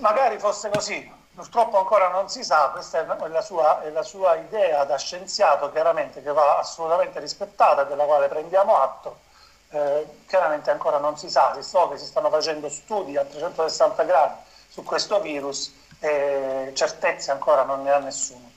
Magari 0.00 0.38
fosse 0.38 0.68
così, 0.70 1.16
Purtroppo 1.38 1.78
ancora 1.78 2.08
non 2.08 2.28
si 2.28 2.42
sa, 2.42 2.70
questa 2.72 2.98
è 2.98 3.28
la, 3.28 3.40
sua, 3.40 3.80
è 3.82 3.90
la 3.90 4.02
sua 4.02 4.34
idea 4.34 4.82
da 4.82 4.98
scienziato, 4.98 5.70
chiaramente 5.70 6.20
che 6.20 6.32
va 6.32 6.58
assolutamente 6.58 7.20
rispettata, 7.20 7.84
della 7.84 8.06
quale 8.06 8.26
prendiamo 8.26 8.76
atto. 8.76 9.20
Eh, 9.70 10.04
chiaramente 10.26 10.72
ancora 10.72 10.98
non 10.98 11.16
si 11.16 11.30
sa, 11.30 11.54
si 11.54 11.62
so 11.62 11.90
che 11.90 11.96
si 11.96 12.06
stanno 12.06 12.28
facendo 12.28 12.68
studi 12.68 13.16
a 13.16 13.22
360 13.22 14.02
gradi 14.02 14.34
su 14.68 14.82
questo 14.82 15.20
virus 15.20 15.72
e 16.00 16.72
certezze 16.74 17.30
ancora 17.30 17.62
non 17.62 17.84
ne 17.84 17.92
ha 17.92 17.98
nessuno. 17.98 18.50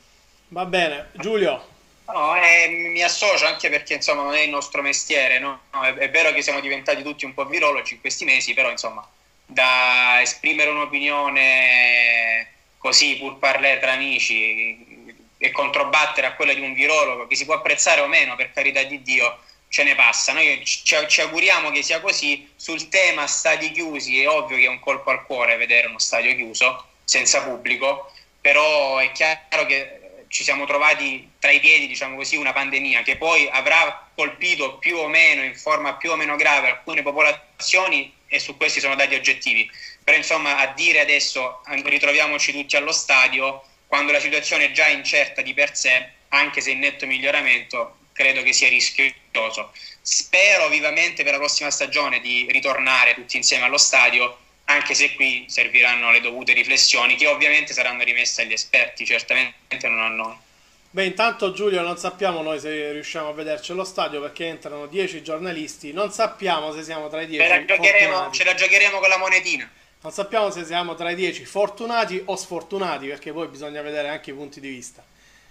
Va 0.48 0.66
bene, 0.66 1.10
Giulio. 1.12 1.64
No, 2.14 2.36
eh, 2.36 2.68
mi 2.68 3.02
associo 3.02 3.46
anche 3.46 3.70
perché 3.70 3.96
insomma 3.96 4.24
non 4.24 4.34
è 4.34 4.42
il 4.42 4.50
nostro 4.50 4.82
mestiere, 4.82 5.40
no? 5.40 5.62
è, 5.82 5.94
è, 5.94 6.10
vero 6.10 6.34
che 6.34 6.42
siamo 6.42 6.60
diventati 6.60 7.04
tutti 7.04 7.26
un 7.26 7.34
po' 7.34 7.46
virologi 7.46 7.94
in 7.94 8.02
questi 8.02 8.26
mesi, 8.26 8.54
però 8.54 8.70
insomma 8.70 9.08
da 9.46 10.22
esprimere 10.22 10.70
un'opinione 10.70 12.48
così 12.78 13.18
pur 13.18 13.38
parlare 13.38 13.80
tra 13.80 13.92
amici 13.92 15.16
e 15.38 15.52
controbattere 15.52 16.28
a 16.28 16.34
quella 16.34 16.54
di 16.54 16.62
un 16.62 16.74
virologo 16.74 17.28
che 17.28 17.36
si 17.36 17.46
può 17.46 17.56
apprezzare 17.56 18.02
o 18.02 18.08
meno, 18.08 18.36
per 18.36 18.52
carità 18.52 18.84
di 18.84 19.02
Dio, 19.02 19.40
ce 19.70 19.84
ne 19.84 19.96
passa. 19.96 20.34
Noi 20.34 20.64
ci, 20.66 20.84
ci 21.08 21.22
auguriamo 21.22 21.72
che 21.72 21.82
sia 21.82 22.00
così. 22.00 22.52
Sul 22.56 22.90
tema 22.90 23.26
stadi 23.28 23.72
chiusi 23.72 24.22
è 24.22 24.30
ovvio 24.30 24.58
che 24.58 24.66
è 24.66 24.68
un 24.68 24.80
colpo 24.80 25.10
al 25.10 25.26
cuore 25.26 25.58
vedere 25.58 25.88
uno 25.88 26.00
stadio 26.00 26.36
chiuso, 26.36 26.86
senza 27.04 27.44
pubblico, 27.44 28.12
però 28.40 28.98
è 29.00 29.12
chiaro 29.12 29.66
che 29.66 30.01
ci 30.32 30.44
siamo 30.44 30.66
trovati 30.66 31.30
tra 31.38 31.52
i 31.52 31.60
piedi, 31.60 31.86
diciamo 31.86 32.16
così, 32.16 32.38
una 32.38 32.54
pandemia 32.54 33.04
che 33.04 33.18
poi 33.18 33.48
avrà 33.52 34.10
colpito 34.16 34.78
più 34.78 34.98
o 34.98 35.08
meno, 35.08 35.44
in 35.44 35.56
forma 35.56 35.94
più 35.96 36.12
o 36.12 36.16
meno 36.16 36.36
grave, 36.36 36.70
alcune 36.70 37.04
popolazioni 37.04 38.12
e 38.28 38.40
su 38.40 38.58
questi 38.58 38.80
sono 38.80 38.96
dati 38.96 39.14
oggettivi 39.14 39.70
però 40.04 40.18
insomma 40.18 40.58
a 40.58 40.68
dire 40.74 41.00
adesso 41.00 41.62
ritroviamoci 41.66 42.52
tutti 42.52 42.76
allo 42.76 42.92
stadio 42.92 43.64
quando 43.88 44.12
la 44.12 44.20
situazione 44.20 44.66
è 44.66 44.72
già 44.72 44.88
incerta 44.88 45.42
di 45.42 45.54
per 45.54 45.76
sé, 45.76 46.12
anche 46.30 46.62
se 46.62 46.72
in 46.72 46.80
netto 46.80 47.06
miglioramento, 47.06 47.98
credo 48.14 48.42
che 48.42 48.54
sia 48.54 48.70
rischioso. 48.70 49.74
Spero 50.02 50.70
vivamente 50.70 51.24
per 51.24 51.34
la 51.34 51.40
prossima 51.40 51.70
stagione 51.70 52.22
di 52.22 52.48
ritornare 52.50 53.14
tutti 53.14 53.36
insieme 53.36 53.66
allo 53.66 53.78
stadio, 53.78 54.38
anche 54.72 54.94
se 54.94 55.14
qui 55.16 55.46
serviranno 55.48 56.12
le 56.12 56.22
dovute 56.22 56.54
riflessioni, 56.54 57.16
che 57.16 57.28
ovviamente 57.28 57.74
saranno 57.74 58.04
rimesse 58.04 58.42
agli 58.42 58.54
esperti, 58.54 59.06
certamente 59.06 59.88
non 59.88 60.02
a 60.02 60.08
noi. 60.08 60.36
Beh, 60.94 61.06
intanto 61.06 61.54
Giulio 61.54 61.82
non 61.82 61.98
sappiamo 61.98 62.42
noi 62.42 62.60
se 62.60 62.92
riusciamo 62.92 63.30
a 63.30 63.34
vederci 63.34 63.72
allo 63.72 63.86
stadio 63.86 64.20
perché 64.20 64.48
entrano 64.48 64.88
10 64.88 65.24
giornalisti, 65.24 65.94
non 65.94 66.12
sappiamo 66.12 66.74
se 66.74 66.84
siamo 66.84 67.08
tra 67.08 67.22
i 67.22 67.28
10. 67.28 67.66
Ce 68.32 68.44
la 68.44 68.54
giocheremo 68.54 69.00
con 69.00 69.08
la 69.08 69.18
monetina. 69.18 69.70
Non 70.02 70.12
sappiamo 70.12 70.50
se 70.50 70.66
siamo 70.66 70.96
tra 70.96 71.12
i 71.12 71.16
10 71.16 71.46
fortunati 71.46 72.22
o 72.26 72.36
sfortunati, 72.36 73.08
perché 73.08 73.32
poi 73.32 73.48
bisogna 73.48 73.82
vedere 73.82 74.10
anche 74.10 74.32
i 74.32 74.34
punti 74.34 74.60
di 74.60 74.68
vista. 74.68 75.04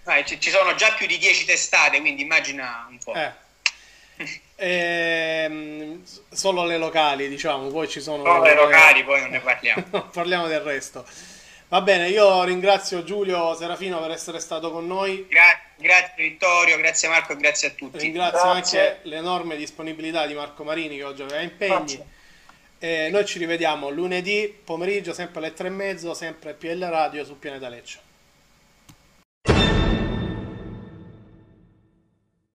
Ah, 0.05 0.23
ci 0.25 0.51
sono 0.51 0.75
già 0.75 0.93
più 0.93 1.07
di 1.07 1.19
10 1.19 1.45
testate, 1.45 2.01
quindi 2.01 2.23
immagina 2.23 2.87
un 2.91 2.99
po'. 2.99 3.15
Eh. 3.15 3.33
Ehm, 4.57 6.03
solo 6.31 6.65
le 6.65 6.79
locali, 6.79 7.29
diciamo, 7.29 7.69
poi 7.69 7.89
ci 7.89 8.01
sono... 8.01 8.25
Solo 8.25 8.43
le 8.43 8.55
locali, 8.55 9.05
poi 9.05 9.21
non 9.21 9.31
ne 9.31 9.41
parliamo. 9.41 9.85
parliamo 10.13 10.47
del 10.47 10.61
resto. 10.61 11.05
Va 11.69 11.83
bene, 11.83 12.09
io 12.09 12.43
ringrazio 12.43 13.05
Giulio 13.05 13.55
Serafino 13.55 14.01
per 14.01 14.11
essere 14.11 14.41
stato 14.41 14.73
con 14.73 14.89
noi. 14.89 15.27
Gra- 15.29 15.61
grazie 15.77 16.15
Vittorio, 16.17 16.77
grazie 16.79 17.09
Marco 17.09 17.33
e 17.33 17.37
grazie 17.37 17.69
a 17.69 17.71
tutti. 17.71 17.99
Ringrazio 17.99 18.51
grazie. 18.51 18.81
anche 18.81 18.99
l'enorme 19.09 19.57
disponibilità 19.57 20.27
di 20.27 20.35
Marco 20.35 20.65
Marini 20.65 20.97
che 20.97 21.05
oggi 21.05 21.23
aveva 21.23 21.41
impegni. 21.41 21.77
Grazie. 21.77 22.07
E 22.81 23.09
noi 23.11 23.25
ci 23.25 23.39
rivediamo 23.39 23.89
lunedì 23.89 24.53
pomeriggio, 24.65 25.13
sempre 25.13 25.39
alle 25.39 25.53
tre 25.53 25.69
e 25.69 25.71
mezzo, 25.71 26.13
sempre 26.13 26.55
PL 26.55 26.83
Radio 26.87 27.25
su 27.25 27.39
Pianeta 27.39 27.69
Lecce. 27.69 28.10